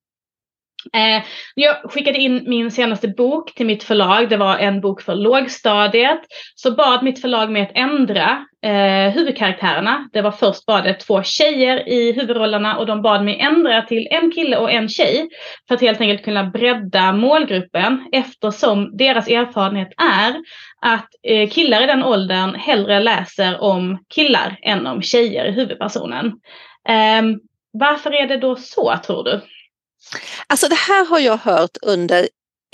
[0.93, 1.23] Eh,
[1.55, 4.29] jag skickade in min senaste bok till mitt förlag.
[4.29, 6.19] Det var en bok för lågstadiet.
[6.55, 10.09] Så bad mitt förlag mig att ändra eh, huvudkaraktärerna.
[10.13, 14.07] Det var först bara det två tjejer i huvudrollerna och de bad mig ändra till
[14.11, 15.29] en kille och en tjej.
[15.67, 20.35] För att helt enkelt kunna bredda målgruppen eftersom deras erfarenhet är
[20.81, 26.25] att eh, killar i den åldern hellre läser om killar än om tjejer i huvudpersonen.
[26.89, 27.37] Eh,
[27.71, 29.41] varför är det då så tror du?
[30.47, 32.29] Alltså det här har jag hört under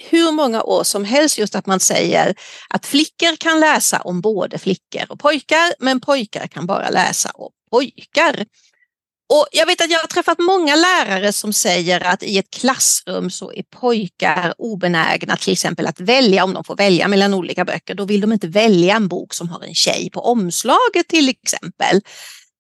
[0.09, 2.35] hur många år som helst just att man säger
[2.69, 7.51] att flickor kan läsa om både flickor och pojkar men pojkar kan bara läsa om
[7.71, 8.45] pojkar.
[9.33, 13.29] Och jag vet att jag har träffat många lärare som säger att i ett klassrum
[13.29, 17.95] så är pojkar obenägna till exempel att välja om de får välja mellan olika böcker.
[17.95, 22.01] Då vill de inte välja en bok som har en tjej på omslaget till exempel.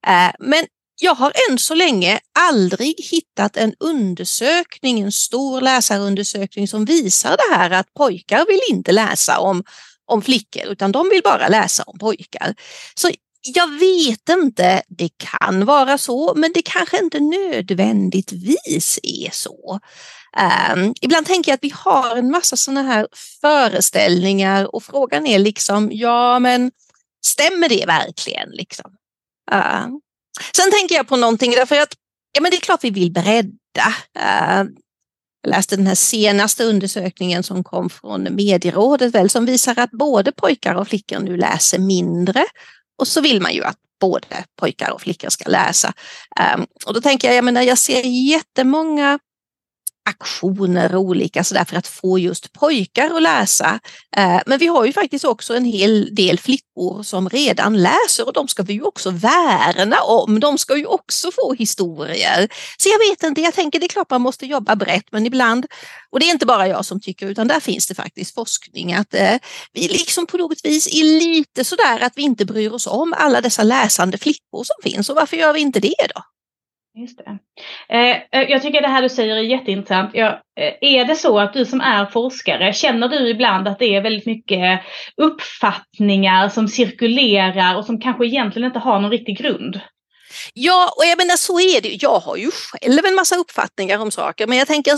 [0.07, 0.65] Eh, men
[1.03, 7.55] jag har än så länge aldrig hittat en undersökning, en stor läsarundersökning som visar det
[7.55, 9.63] här att pojkar vill inte läsa om,
[10.05, 12.55] om flickor utan de vill bara läsa om pojkar.
[12.95, 13.09] Så
[13.41, 19.79] jag vet inte, det kan vara så men det kanske inte nödvändigtvis är så.
[20.75, 23.07] Um, ibland tänker jag att vi har en massa sådana här
[23.41, 26.71] föreställningar och frågan är liksom, ja men
[27.25, 28.49] stämmer det verkligen?
[28.49, 28.91] Liksom?
[29.53, 29.87] Uh,
[30.55, 31.93] Sen tänker jag på någonting därför att
[32.31, 33.93] ja, men det är klart vi vill bredda.
[34.19, 34.63] Eh,
[35.43, 40.31] jag läste den här senaste undersökningen som kom från Medierådet väl, som visar att både
[40.31, 42.45] pojkar och flickor nu läser mindre.
[42.97, 45.93] Och så vill man ju att både pojkar och flickor ska läsa.
[46.39, 49.19] Eh, och då tänker jag, jag menar, jag ser jättemånga
[50.05, 53.79] aktioner och olika sådär för att få just pojkar att läsa.
[54.17, 58.33] Eh, men vi har ju faktiskt också en hel del flickor som redan läser och
[58.33, 60.39] de ska vi ju också värna om.
[60.39, 62.49] De ska ju också få historier.
[62.77, 65.65] Så jag vet inte, jag tänker det är klart man måste jobba brett men ibland,
[66.09, 69.13] och det är inte bara jag som tycker utan där finns det faktiskt forskning att
[69.13, 69.35] eh,
[69.73, 73.41] vi liksom på något vis är lite sådär att vi inte bryr oss om alla
[73.41, 76.21] dessa läsande flickor som finns och varför gör vi inte det då?
[76.95, 77.37] Just det.
[77.89, 80.11] Eh, eh, jag tycker det här du säger är jätteintressant.
[80.13, 83.95] Ja, eh, är det så att du som är forskare, känner du ibland att det
[83.95, 84.81] är väldigt mycket
[85.17, 89.79] uppfattningar som cirkulerar och som kanske egentligen inte har någon riktig grund?
[90.53, 92.03] Ja, och jag menar så är det.
[92.03, 94.93] Jag har ju själv en massa uppfattningar om saker, men jag tänker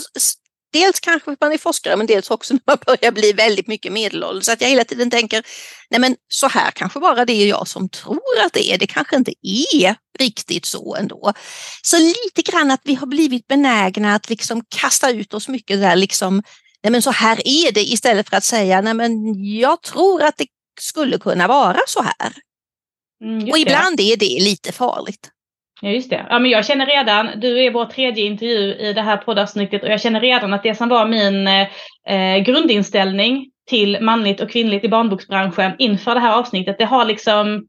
[0.74, 3.68] dels kanske för att man är forskare men dels också när man börjar bli väldigt
[3.68, 4.46] mycket medelålders.
[4.46, 5.44] Så att jag hela tiden tänker,
[5.90, 8.88] nej men så här kanske bara det är jag som tror att det är, det
[8.88, 11.34] kanske inte är riktigt så ändå.
[11.82, 15.96] Så lite grann att vi har blivit benägna att liksom kasta ut oss mycket där
[15.96, 16.44] liksom,
[16.84, 20.38] nej men så här är det istället för att säga, nej men jag tror att
[20.38, 20.48] det
[20.80, 22.34] skulle kunna vara så här.
[23.24, 25.33] Mm, och ibland är det lite farligt.
[25.84, 26.26] Ja just det.
[26.30, 29.90] Ja, men jag känner redan, du är vår tredje intervju i det här poddavsnittet och
[29.90, 31.48] jag känner redan att det som var min
[32.08, 37.68] eh, grundinställning till manligt och kvinnligt i barnboksbranschen inför det här avsnittet, det har liksom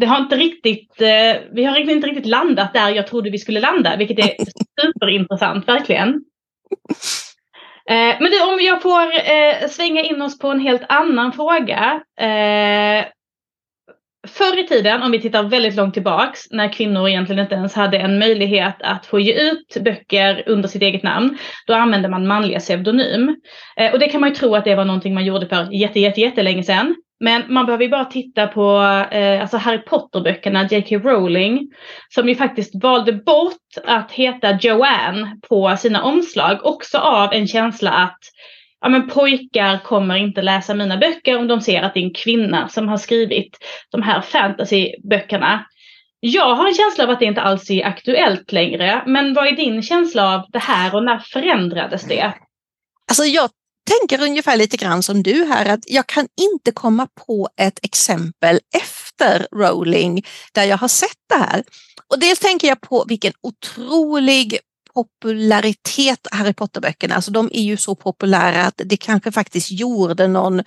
[0.00, 3.60] det har inte riktigt, eh, vi har inte riktigt landat där jag trodde vi skulle
[3.60, 4.34] landa, vilket är
[4.80, 6.08] superintressant, verkligen.
[7.90, 12.00] Eh, men du, om jag får eh, svänga in oss på en helt annan fråga.
[12.20, 13.04] Eh,
[14.28, 17.98] Förr i tiden, om vi tittar väldigt långt tillbaks, när kvinnor egentligen inte ens hade
[17.98, 22.58] en möjlighet att få ge ut böcker under sitt eget namn, då använde man manliga
[22.58, 23.36] pseudonym.
[23.76, 26.00] Eh, och det kan man ju tro att det var någonting man gjorde för jätte,
[26.00, 26.94] jätte, jättelänge sedan.
[27.20, 28.76] Men man behöver ju bara titta på
[29.10, 30.96] eh, alltså Harry Potter-böckerna, J.K.
[30.96, 31.68] Rowling,
[32.08, 37.90] som ju faktiskt valde bort att heta Joanne på sina omslag, också av en känsla
[37.90, 38.18] att
[38.82, 42.14] ja, men pojkar kommer inte läsa mina böcker om de ser att det är en
[42.14, 43.56] kvinna som har skrivit
[43.90, 45.66] de här fantasyböckerna.
[46.20, 49.02] Jag har en känsla av att det inte alls är aktuellt längre.
[49.06, 52.34] Men vad är din känsla av det här och när förändrades det?
[53.08, 53.50] Alltså jag
[54.00, 58.60] tänker ungefär lite grann som du här att jag kan inte komma på ett exempel
[58.76, 60.24] efter Rowling
[60.54, 61.62] där jag har sett det här.
[62.08, 64.58] Och dels tänker jag på vilken otrolig
[64.94, 70.62] popularitet, Harry Potter-böckerna, alltså de är ju så populära att det kanske faktiskt gjorde någon,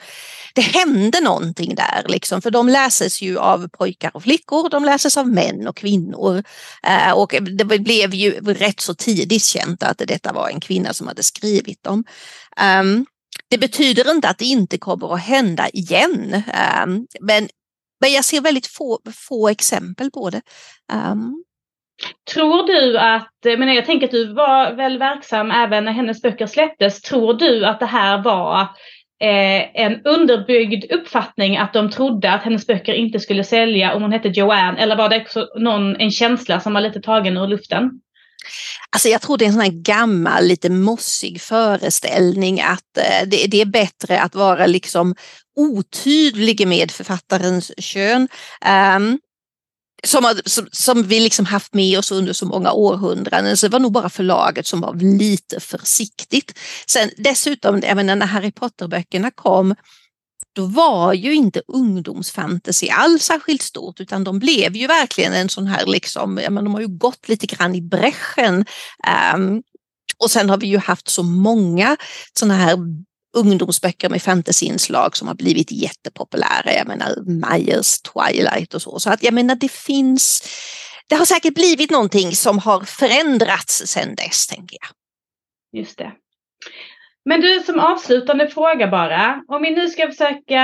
[0.53, 5.17] det hände någonting där liksom, för de läses ju av pojkar och flickor, de läses
[5.17, 6.43] av män och kvinnor.
[6.84, 11.07] Eh, och det blev ju rätt så tidigt känt att detta var en kvinna som
[11.07, 12.03] hade skrivit dem.
[12.82, 13.05] Um,
[13.49, 16.43] det betyder inte att det inte kommer att hända igen,
[16.86, 17.49] um, men,
[18.01, 20.41] men jag ser väldigt få, få exempel på det.
[20.93, 21.43] Um,
[22.34, 26.22] Tror du att, eh, men jag tänker att du var väl verksam även när hennes
[26.22, 28.62] böcker släpptes, tror du att det här var
[29.22, 34.12] eh, en underbyggd uppfattning att de trodde att hennes böcker inte skulle sälja om hon
[34.12, 34.80] hette Joanne?
[34.80, 37.91] Eller var det också någon, en känsla som var lite tagen ur luften?
[38.89, 43.48] Alltså jag tror det är en sån här gammal, lite mossig föreställning att eh, det,
[43.48, 45.16] det, är bättre att vara liksom
[45.56, 48.28] otydlig med författarens kön.
[48.96, 49.20] Um,
[50.04, 53.58] som, som, som, vi liksom haft med oss under så många århundraden.
[53.58, 56.60] Så det var nog bara förlaget som var lite försiktigt.
[56.88, 59.76] Sen dessutom, jag menar, när Harry Potter-böckerna kom,
[60.56, 65.68] då var ju inte ungdomsfantasy alls särskilt stort utan de blev ju verkligen en sån
[65.68, 68.66] här liksom, ja, men de har ju gått lite grann i bräschen.
[69.36, 69.64] Um,
[70.18, 71.98] och sen har vi ju haft så många
[72.39, 72.78] såna här
[73.36, 76.73] ungdomsböcker med fantasyinslag som har blivit jättepopulära.
[76.73, 78.99] Jag menar Myers Twilight och så.
[78.99, 80.43] Så att jag menar det finns,
[81.07, 84.89] det har säkert blivit någonting som har förändrats sedan dess tänker jag.
[85.81, 86.11] Just det.
[87.30, 89.43] Men du, som avslutande fråga bara.
[89.47, 90.63] Om vi nu ska försöka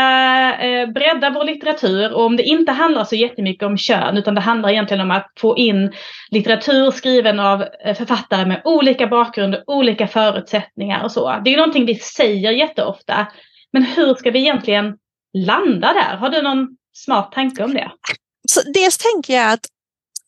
[0.61, 4.41] eh, bredda vår litteratur och om det inte handlar så jättemycket om kön utan det
[4.41, 5.93] handlar egentligen om att få in
[6.31, 11.29] litteratur skriven av eh, författare med olika bakgrund och olika förutsättningar och så.
[11.43, 13.27] Det är ju någonting vi säger jätteofta.
[13.73, 14.97] Men hur ska vi egentligen
[15.37, 16.17] landa där?
[16.17, 17.91] Har du någon smart tanke om det?
[18.49, 19.65] Så dels tänker jag att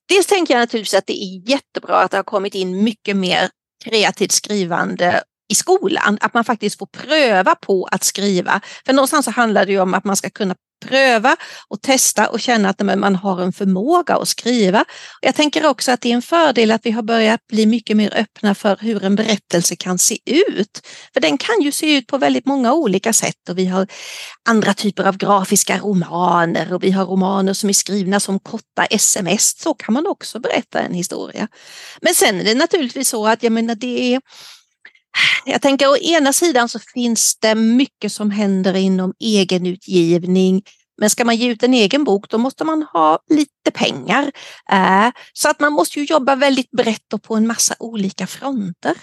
[0.10, 3.50] Dels tänker jag naturligtvis att det är jättebra att det har kommit in mycket mer
[3.86, 8.62] kreativt skrivande i skolan, att man faktiskt får pröva på att skriva.
[8.86, 11.36] För någonstans så handlar det ju om att man ska kunna pröva
[11.68, 14.86] och testa och känna att man har en förmåga att skriva.
[15.22, 18.14] Jag tänker också att det är en fördel att vi har börjat bli mycket mer
[18.16, 20.88] öppna för hur en berättelse kan se ut.
[21.14, 23.88] För den kan ju se ut på väldigt många olika sätt och vi har
[24.50, 29.62] andra typer av grafiska romaner och vi har romaner som är skrivna som korta sms.
[29.62, 31.48] Så kan man också berätta en historia.
[32.02, 34.22] Men sen är det naturligtvis så att jag menar det är
[35.46, 40.64] jag tänker å ena sidan så finns det mycket som händer inom egenutgivning.
[40.98, 44.32] Men ska man ge ut en egen bok då måste man ha lite pengar.
[44.72, 48.98] Eh, så att man måste ju jobba väldigt brett och på en massa olika fronter.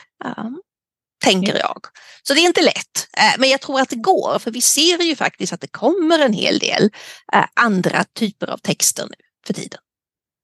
[1.25, 1.87] Tänker jag.
[2.23, 3.09] Så det är inte lätt.
[3.17, 6.19] Eh, men jag tror att det går för vi ser ju faktiskt att det kommer
[6.19, 6.91] en hel del
[7.33, 9.15] eh, andra typer av texter nu
[9.47, 9.81] för tiden.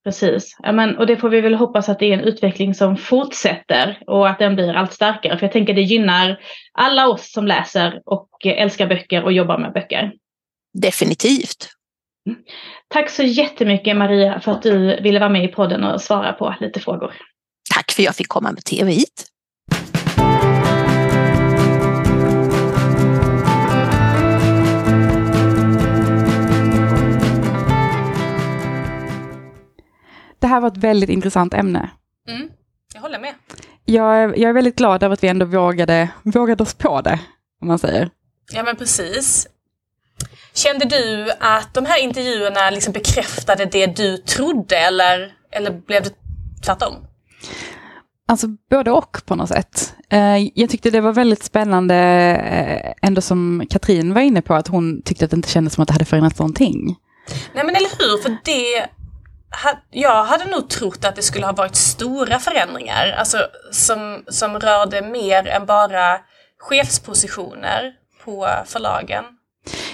[0.07, 2.97] Precis, ja, men, och det får vi väl hoppas att det är en utveckling som
[2.97, 5.37] fortsätter och att den blir allt starkare.
[5.37, 6.39] För jag tänker det gynnar
[6.73, 10.11] alla oss som läser och älskar böcker och jobbar med böcker.
[10.73, 11.69] Definitivt.
[12.29, 12.39] Mm.
[12.87, 16.55] Tack så jättemycket Maria för att du ville vara med i podden och svara på
[16.59, 17.13] lite frågor.
[17.73, 19.25] Tack för att jag fick komma med tv hit.
[30.47, 31.89] Det här var ett väldigt intressant ämne.
[32.27, 32.49] Mm,
[32.93, 33.33] jag håller med.
[33.85, 37.19] Jag är, jag är väldigt glad över att vi ändå vågade, vågade oss på det,
[37.61, 38.09] om man säger.
[38.53, 39.47] Ja men precis.
[40.53, 46.13] Kände du att de här intervjuerna liksom bekräftade det du trodde eller, eller blev det
[46.65, 46.93] tvärtom?
[48.27, 49.93] Alltså både och på något sätt.
[50.09, 54.67] Eh, jag tyckte det var väldigt spännande, eh, ändå som Katrin var inne på, att
[54.67, 56.95] hon tyckte att det inte kändes som att det hade förändrats någonting.
[57.53, 58.89] Nej men eller hur, för det
[59.91, 63.37] jag hade nog trott att det skulle ha varit stora förändringar, alltså
[63.71, 66.19] som, som rörde mer än bara
[66.59, 67.93] chefspositioner
[68.25, 69.23] på förlagen.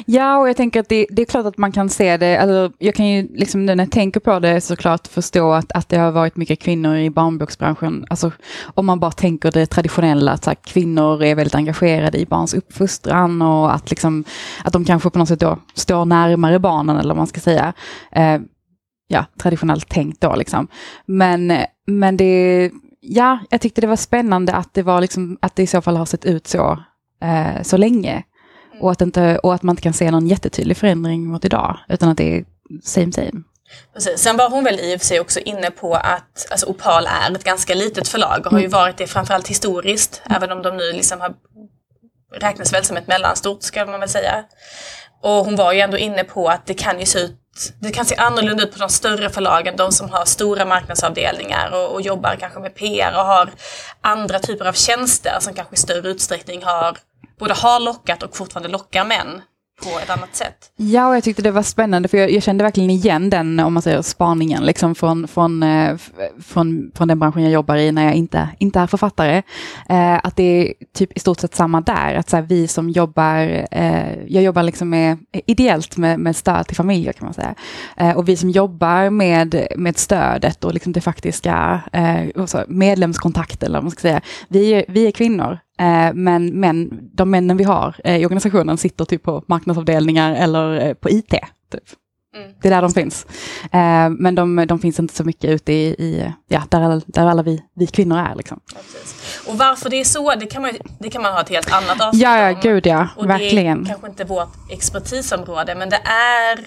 [0.06, 2.72] Ja, och jag tänker att det, det, är klart att man kan se det, alltså,
[2.78, 5.98] jag kan ju liksom nu när jag tänker på det såklart förstå att, att det
[5.98, 8.06] har varit mycket kvinnor i barnboksbranschen.
[8.10, 8.32] Alltså
[8.74, 13.42] om man bara tänker det traditionella, att här, kvinnor är väldigt engagerade i barns uppfostran
[13.42, 14.24] och att, liksom,
[14.64, 17.74] att de kanske på något sätt då står närmare barnen eller vad man ska säga.
[18.12, 18.40] Eh,
[19.08, 20.68] ja, traditionellt tänkt då liksom.
[21.06, 25.64] Men, men det, ja, jag tyckte det var spännande att det var liksom, att det
[25.64, 26.84] i så fall har sett ut så,
[27.24, 28.24] eh, så länge.
[28.82, 32.10] Och att, inte, och att man inte kan se någon jättetydlig förändring mot idag, utan
[32.10, 32.46] att det är
[32.84, 33.44] same same.
[33.94, 34.20] Precis.
[34.20, 37.36] Sen var hon väl i och för sig också inne på att alltså, Opal är
[37.36, 38.80] ett ganska litet förlag och har ju mm.
[38.80, 40.36] varit det framförallt historiskt, mm.
[40.38, 41.34] även om de nu liksom har
[42.40, 44.44] räknas väl som ett mellanstort ska man väl säga.
[45.22, 47.43] Och hon var ju ändå inne på att det kan ju se ut
[47.80, 51.94] det kan se annorlunda ut på de större förlagen, de som har stora marknadsavdelningar och,
[51.94, 53.50] och, jobbar kanske med PR och har
[54.02, 56.98] andra typer av tjänster som kanske i större utsträckning har
[57.40, 59.42] både har lockat och fortfarande lockar män
[59.84, 60.72] på ett annat sätt.
[60.76, 63.74] Ja, och jag tyckte det var spännande för jag, jag kände verkligen igen den, om
[63.74, 65.98] man säger spaningen, liksom från, från, eh,
[66.44, 69.44] från, från den branschen jag jobbar i när jag inte, inte är författare.
[69.90, 72.90] Eh, att det är typ i stort sett samma där, att så här, vi som
[72.90, 77.56] jobbar, eh, jag jobbar liksom med, ideellt med, med stöd till familjer kan man säga.
[77.98, 82.22] Eh, och vi som jobbar med, med stödet och liksom det faktiska eh,
[83.64, 85.60] eller vad man ska säga, vi, vi är kvinnor.
[85.80, 90.88] Eh, men, men de männen vi har eh, i organisationen sitter typ på marknadsavdelningar eller
[90.88, 91.34] eh, på IT.
[91.72, 91.84] Typ.
[92.36, 92.52] Mm.
[92.62, 93.26] Det är där de finns.
[94.18, 97.44] Men de, de, finns inte så mycket ute i, i ja, där, alla, där alla
[97.44, 98.36] vi, vi kvinnor är.
[98.36, 98.60] Liksom.
[98.74, 98.80] Ja,
[99.52, 102.02] och varför det är så, det kan man, det kan man ha ett helt annat
[102.02, 103.84] avsnitt Ja, ja, gud ja, och verkligen.
[103.84, 106.60] Det är kanske inte vårt expertisområde, men det är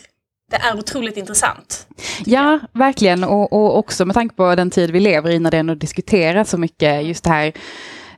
[0.51, 1.87] det är otroligt intressant.
[2.25, 2.43] Ja,
[2.73, 2.81] jag.
[2.81, 3.25] verkligen.
[3.25, 6.51] Och, och också med tanke på den tid vi lever i när det ändå diskuteras
[6.51, 7.53] så mycket just det här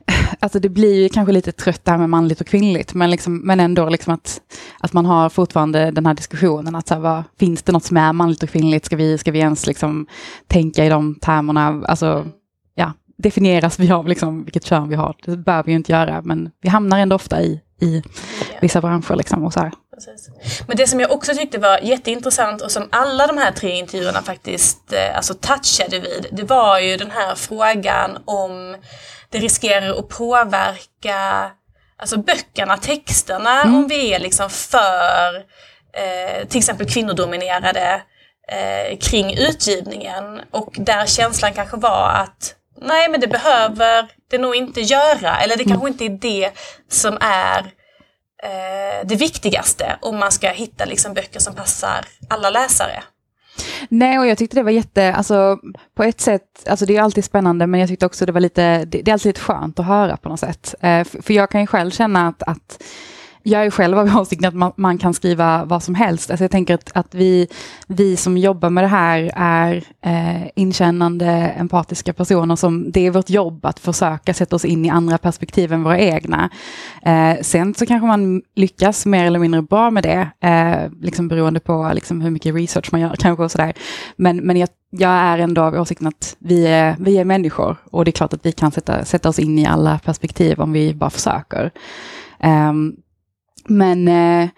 [0.39, 3.37] Alltså det blir ju kanske lite trött det här med manligt och kvinnligt, men, liksom,
[3.37, 4.41] men ändå liksom att,
[4.79, 6.75] att man har fortfarande den här diskussionen.
[6.75, 8.85] Att så här, vad, finns det något som är manligt och kvinnligt?
[8.85, 10.07] Ska vi, ska vi ens liksom
[10.47, 11.83] tänka i de termerna?
[11.87, 12.27] Alltså,
[12.75, 15.15] ja, definieras vi av liksom vilket kön vi har?
[15.25, 18.03] Det bör vi ju inte göra, men vi hamnar ändå ofta i, i
[18.61, 19.15] vissa branscher.
[19.15, 19.71] Liksom och så här.
[20.67, 24.21] Men det som jag också tyckte var jätteintressant och som alla de här tre intervjuerna
[24.21, 28.75] faktiskt eh, alltså touchade vid, det var ju den här frågan om
[29.31, 31.51] det riskerar att påverka
[31.97, 33.75] alltså böckerna, texterna, mm.
[33.75, 35.35] om vi är liksom för
[35.93, 38.01] eh, till exempel kvinnodominerade
[38.51, 40.41] eh, kring utgivningen.
[40.51, 45.57] Och där känslan kanske var att nej men det behöver det nog inte göra, eller
[45.57, 45.93] det kanske mm.
[45.93, 46.51] inte är det
[46.89, 47.59] som är
[48.43, 53.03] eh, det viktigaste om man ska hitta liksom böcker som passar alla läsare.
[53.89, 55.59] Nej, och jag tyckte det var jätte, alltså
[55.95, 58.85] på ett sätt, alltså det är alltid spännande, men jag tyckte också det var lite,
[58.85, 60.75] det, det är alltid lite skönt att höra på något sätt.
[60.81, 62.83] Eh, för, för jag kan ju själv känna att, att
[63.43, 66.29] jag är själv av åsikten att man, man, kan skriva vad som helst.
[66.31, 67.47] Alltså jag tänker att, att vi,
[67.87, 71.25] vi som jobbar med det här är eh, inkännande,
[71.57, 75.73] empatiska personer som det är vårt jobb att försöka sätta oss in i andra perspektiv
[75.73, 76.49] än våra egna.
[77.03, 81.59] Eh, sen så kanske man lyckas mer eller mindre bra med det, eh, liksom beroende
[81.59, 83.73] på liksom hur mycket research man gör kanske och sådär.
[84.15, 88.05] Men, men jag, jag är ändå av åsikten att vi är, vi är människor och
[88.05, 90.93] det är klart att vi kan sätta, sätta oss in i alla perspektiv om vi
[90.93, 91.71] bara försöker.
[92.43, 92.95] Um,
[93.69, 94.49] men eh,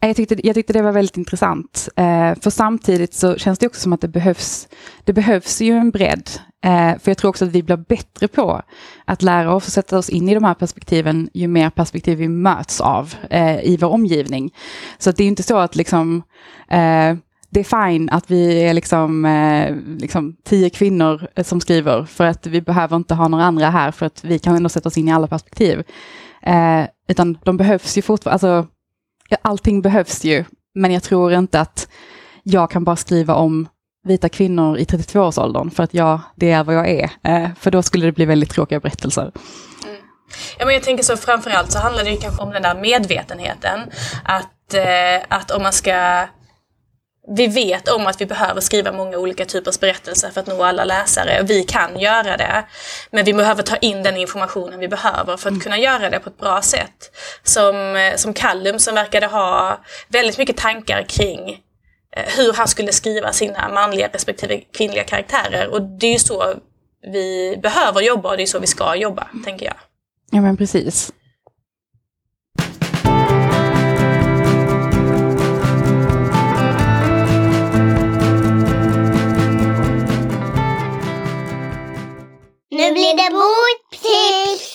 [0.00, 1.88] jag, tyckte, jag tyckte det var väldigt intressant.
[1.96, 4.68] Eh, för samtidigt så känns det också som att det behövs,
[5.04, 6.30] det behövs ju en bredd.
[6.64, 8.62] Eh, för jag tror också att vi blir bättre på
[9.04, 12.28] att lära oss att sätta oss in i de här perspektiven ju mer perspektiv vi
[12.28, 14.54] möts av eh, i vår omgivning.
[14.98, 16.22] Så det är inte så att liksom
[16.68, 17.16] eh,
[17.50, 22.46] det är fine att vi är liksom, eh, liksom tio kvinnor som skriver för att
[22.46, 25.08] vi behöver inte ha några andra här för att vi kan ändå sätta oss in
[25.08, 25.82] i alla perspektiv.
[26.42, 28.66] Eh, utan de behövs ju fortfarande, alltså
[29.42, 31.88] allting behövs ju, men jag tror inte att
[32.42, 33.68] jag kan bara skriva om
[34.04, 37.10] vita kvinnor i 32-årsåldern för att jag, det är vad jag är.
[37.22, 39.22] Eh, för då skulle det bli väldigt tråkiga berättelser.
[39.22, 40.02] Mm.
[40.58, 43.80] Ja, men jag tänker så framförallt så handlar det ju kanske om den där medvetenheten.
[44.24, 46.26] Att, eh, att om man ska
[47.28, 50.84] vi vet om att vi behöver skriva många olika typers berättelser för att nå alla
[50.84, 51.42] läsare.
[51.42, 52.64] Vi kan göra det.
[53.10, 56.28] Men vi behöver ta in den informationen vi behöver för att kunna göra det på
[56.28, 57.16] ett bra sätt.
[57.42, 61.50] Som, eh, som Callum som verkade ha väldigt mycket tankar kring
[62.16, 65.68] eh, hur han skulle skriva sina manliga respektive kvinnliga karaktärer.
[65.68, 66.54] Och det är ju så
[67.12, 69.76] vi behöver jobba och det är så vi ska jobba, tänker jag.
[70.30, 71.12] Ja men precis.
[82.72, 84.74] Nu blir det boktips!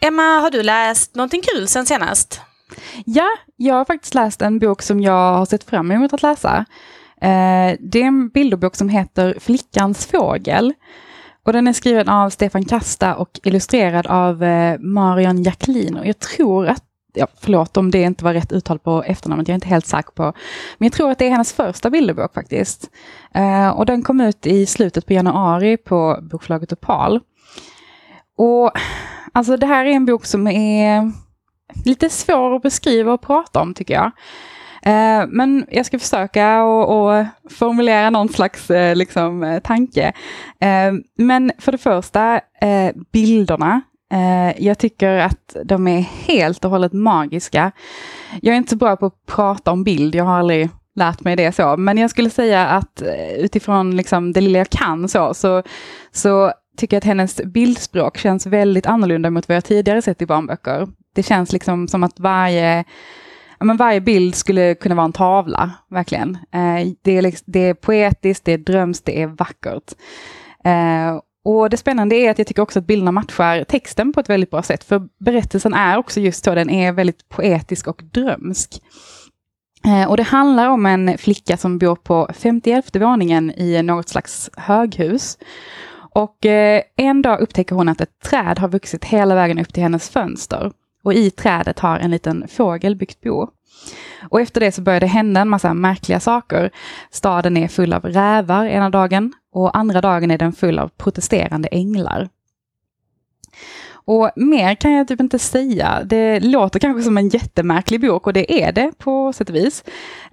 [0.00, 2.40] Emma, har du läst någonting kul sen senast?
[3.06, 6.64] Ja, jag har faktiskt läst en bok som jag har sett fram emot att läsa.
[7.20, 10.72] Eh, det är en bilderbok som heter Flickans fågel.
[11.46, 15.96] Och den är skriven av Stefan Kasta och illustrerad av eh, Marion Jacqueline.
[15.96, 19.52] Och jag tror att ja, förlåt om det inte var rätt uttal på efternamnet, jag
[19.52, 20.22] är inte helt säker på.
[20.78, 22.90] Men jag tror att det är hennes första bilderbok faktiskt.
[23.34, 27.20] Eh, och den kom ut i slutet på januari på bokförlaget Opal.
[28.36, 28.70] Och
[29.32, 31.12] alltså det här är en bok som är
[31.84, 34.10] lite svår att beskriva och prata om tycker jag.
[34.86, 40.12] Eh, men jag ska försöka och, formulera någon slags eh, liksom, eh, tanke.
[40.60, 43.82] Eh, men för det första, eh, bilderna
[44.14, 47.72] Eh, jag tycker att de är helt och hållet magiska.
[48.42, 51.36] Jag är inte så bra på att prata om bild, jag har aldrig lärt mig
[51.36, 55.34] det så, men jag skulle säga att eh, utifrån liksom det lilla jag kan så,
[55.34, 55.62] så,
[56.12, 60.26] så tycker jag att hennes bildspråk känns väldigt annorlunda mot vad jag tidigare sett i
[60.26, 60.88] barnböcker.
[61.14, 62.84] Det känns liksom som att varje,
[63.58, 66.38] men varje bild skulle kunna vara en tavla, verkligen.
[66.52, 69.92] Eh, det, är, liksom, det är poetiskt, det är drömskt, det är vackert.
[71.44, 74.50] Och det spännande är att jag tycker också att bilderna matchar texten på ett väldigt
[74.50, 74.84] bra sätt.
[74.84, 78.82] För berättelsen är också just så, den är väldigt poetisk och drömsk.
[79.86, 84.50] Eh, och det handlar om en flicka som bor på 51 våningen i något slags
[84.56, 85.38] höghus.
[86.10, 89.82] Och eh, en dag upptäcker hon att ett träd har vuxit hela vägen upp till
[89.82, 90.72] hennes fönster.
[91.04, 93.48] Och i trädet har en liten fågel byggt bo.
[94.28, 96.70] Och efter det så börjar det hända en massa märkliga saker.
[97.10, 101.68] Staden är full av rävar ena dagen och andra dagen är den full av protesterande
[101.68, 102.28] änglar.
[104.06, 106.02] Och mer kan jag typ inte säga.
[106.04, 109.84] Det låter kanske som en jättemärklig bok och det är det på sätt och vis.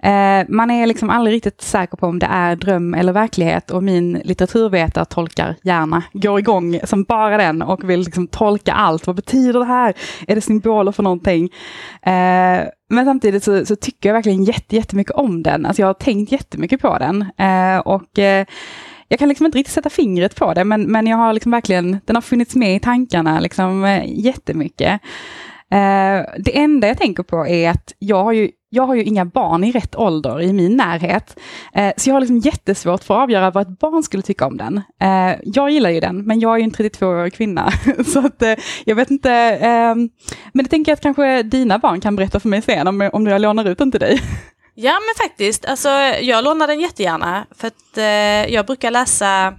[0.02, 3.82] Eh, man är liksom aldrig riktigt säker på om det är dröm eller verklighet och
[3.82, 9.06] min litteraturvetare tolkar gärna, går igång som bara den och vill liksom tolka allt.
[9.06, 9.94] Vad betyder det här?
[10.26, 11.44] Är det symboler för någonting?
[12.02, 15.66] Eh, men samtidigt så, så, tycker jag verkligen jättemycket om den.
[15.66, 17.22] Alltså jag har tänkt jättemycket på den.
[17.36, 18.46] Eh, och eh,
[19.12, 22.00] jag kan liksom inte riktigt sätta fingret på det, men, men jag har liksom verkligen,
[22.04, 25.00] den har funnits med i tankarna liksom, eh, jättemycket.
[25.74, 29.24] Uh, det enda jag tänker på är att jag har ju, jag har ju inga
[29.24, 31.38] barn i rätt ålder i min närhet.
[31.74, 34.56] Eh, så jag har liksom jättesvårt för att avgöra vad ett barn skulle tycka om
[34.56, 34.80] den.
[35.42, 37.70] Jag gillar ju den, men jag är ju en 32-årig kvinna.
[38.06, 38.42] så att
[38.84, 39.58] jag vet inte.
[40.52, 43.26] Men det tänker jag att kanske dina barn kan berätta för mig sen om, om
[43.26, 44.20] jag lånar ut den till dig.
[44.74, 45.88] Ja men faktiskt, alltså,
[46.20, 49.54] jag lånar den jättegärna för att eh, jag brukar läsa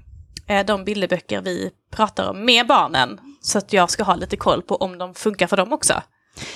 [0.47, 3.19] eh, de bilderböcker vi pratar om med barnen.
[3.41, 6.01] Så att jag ska ha lite koll på om de funkar för dem också.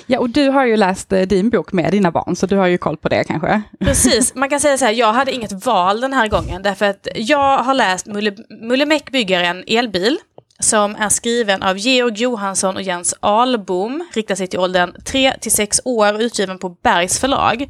[0.05, 2.67] Ja, och du har ju läst eh, din bok med dina barn, så du har
[2.67, 3.61] ju koll på det kanske?
[3.79, 7.07] Precis, man kan säga så här, jag hade inget val den här gången, därför att
[7.15, 10.17] jag har läst Mulle, Mullemäck bygger en elbil
[10.59, 15.51] som är skriven av Georg Johansson och Jens Albom, riktar sig till åldern 3 till
[15.51, 17.69] 6 år och utgiven på Bergs förlag.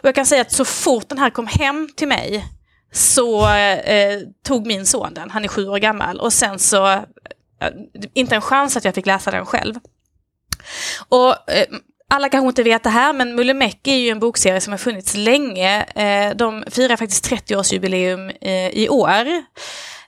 [0.00, 2.44] Och jag kan säga att så fort den här kom hem till mig
[2.92, 7.02] så eh, tog min son den, han är sju år gammal, och sen så, eh,
[8.14, 9.74] inte en chans att jag fick läsa den själv.
[11.08, 11.66] Och eh,
[12.08, 14.78] alla kanske inte vet det här, men Mulle Meck är ju en bokserie som har
[14.78, 15.82] funnits länge.
[15.82, 19.26] Eh, de firar faktiskt 30-årsjubileum eh, i år.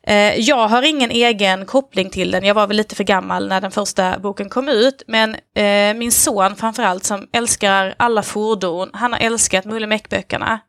[0.09, 3.61] Eh, jag har ingen egen koppling till den, jag var väl lite för gammal när
[3.61, 5.03] den första boken kom ut.
[5.07, 10.61] Men eh, min son framförallt som älskar alla fordon, han har älskat Mulle Meck-böckerna.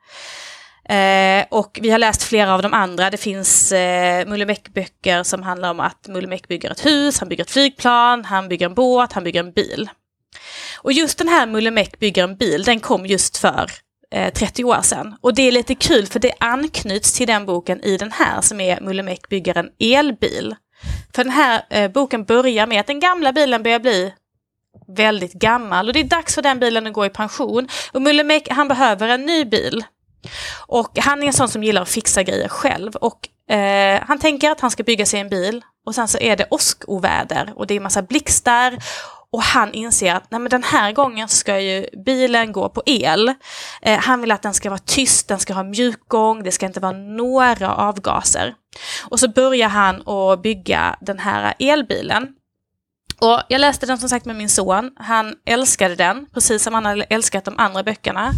[0.89, 3.09] Eh, och vi har läst flera av de andra.
[3.09, 7.29] Det finns eh, Mulle Meck-böcker som handlar om att Mulle Meck bygger ett hus, han
[7.29, 9.89] bygger ett flygplan, han bygger en båt, han bygger en bil.
[10.77, 13.71] Och just den här Mulle Meck bygger en bil, den kom just för
[14.11, 15.15] Eh, 30 år sedan.
[15.21, 18.59] Och det är lite kul för det anknyts till den boken i den här som
[18.59, 20.55] är Mullemäck bygger en elbil.
[21.15, 24.13] För den här eh, boken börjar med att den gamla bilen börjar bli
[24.87, 27.67] väldigt gammal och det är dags för den bilen att gå i pension.
[27.91, 29.83] Och Mullemäck han behöver en ny bil.
[30.67, 32.95] Och han är en sån som gillar att fixa grejer själv.
[32.95, 36.35] Och eh, han tänker att han ska bygga sig en bil och sen så är
[36.35, 38.77] det åskoväder och det är massa blixtar
[39.31, 43.33] och han inser att nej, men den här gången ska ju bilen gå på el.
[43.81, 46.79] Eh, han vill att den ska vara tyst, den ska ha mjukgång, det ska inte
[46.79, 48.53] vara några avgaser.
[49.09, 52.27] Och så börjar han att bygga den här elbilen.
[53.21, 54.91] Och jag läste den som sagt med min son.
[54.95, 58.31] Han älskade den, precis som han hade älskat de andra böckerna.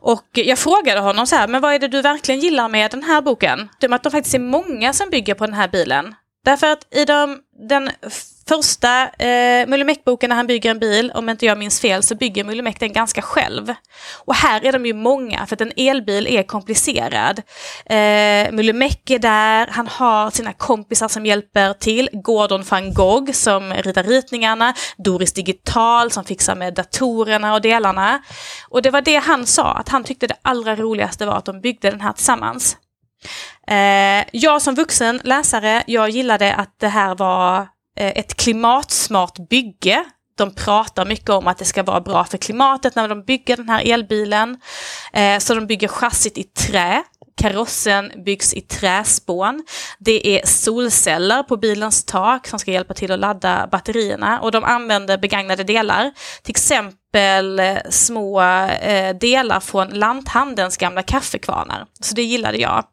[0.00, 3.02] Och jag frågade honom så här, men vad är det du verkligen gillar med den
[3.02, 3.68] här boken?
[3.80, 6.14] Det är att de faktiskt är många som bygger på den här bilen.
[6.46, 7.38] Därför att i de,
[7.68, 7.90] den
[8.48, 12.44] första eh, Mullimäck-boken när han bygger en bil, om inte jag minns fel, så bygger
[12.44, 13.74] Mullimäck den ganska själv.
[14.24, 17.42] Och här är de ju många, för att en elbil är komplicerad.
[17.86, 22.08] Eh, Mullimäck är där, han har sina kompisar som hjälper till.
[22.12, 28.22] Gordon van Gogh som ritar ritningarna, Doris Digital som fixar med datorerna och delarna.
[28.68, 31.60] Och det var det han sa, att han tyckte det allra roligaste var att de
[31.60, 32.76] byggde den här tillsammans.
[33.68, 37.60] Eh, jag som vuxen läsare, jag gillade att det här var
[37.98, 40.04] eh, ett klimatsmart bygge.
[40.38, 43.68] De pratar mycket om att det ska vara bra för klimatet när de bygger den
[43.68, 44.60] här elbilen.
[45.12, 47.02] Eh, så de bygger chassit i trä.
[47.36, 49.64] Karossen byggs i träspån.
[49.98, 54.64] Det är solceller på bilens tak som ska hjälpa till att ladda batterierna och de
[54.64, 56.12] använder begagnade delar.
[56.42, 61.86] Till exempel eh, små eh, delar från lanthandelns gamla kaffekvarnar.
[62.00, 62.84] Så det gillade jag.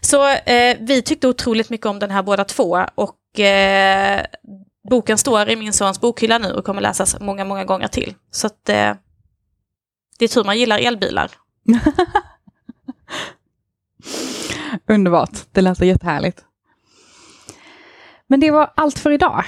[0.00, 4.24] Så eh, vi tyckte otroligt mycket om den här båda två och eh,
[4.90, 8.14] boken står i min sons bokhylla nu och kommer läsas många, många gånger till.
[8.30, 8.94] Så att eh,
[10.18, 11.30] det är tur man gillar elbilar.
[14.88, 16.44] Underbart, det låter jättehärligt.
[18.26, 19.44] Men det var allt för idag.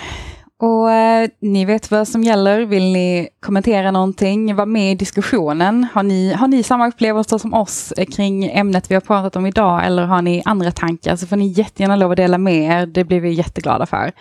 [0.63, 2.61] Och eh, ni vet vad som gäller.
[2.61, 5.87] Vill ni kommentera någonting, vara med i diskussionen?
[5.95, 9.47] Har ni, har ni samma upplevelser som oss eh, kring ämnet vi har pratat om
[9.47, 12.87] idag eller har ni andra tankar så får ni jättegärna lov att dela med er.
[12.87, 14.13] Det blir vi jätteglada för.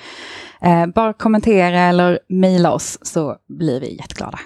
[0.61, 4.40] Eh, bara kommentera eller mejla oss så blir vi jätteglada.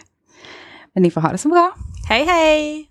[0.93, 1.71] Men ni får ha det så bra.
[2.09, 2.89] Hej hej!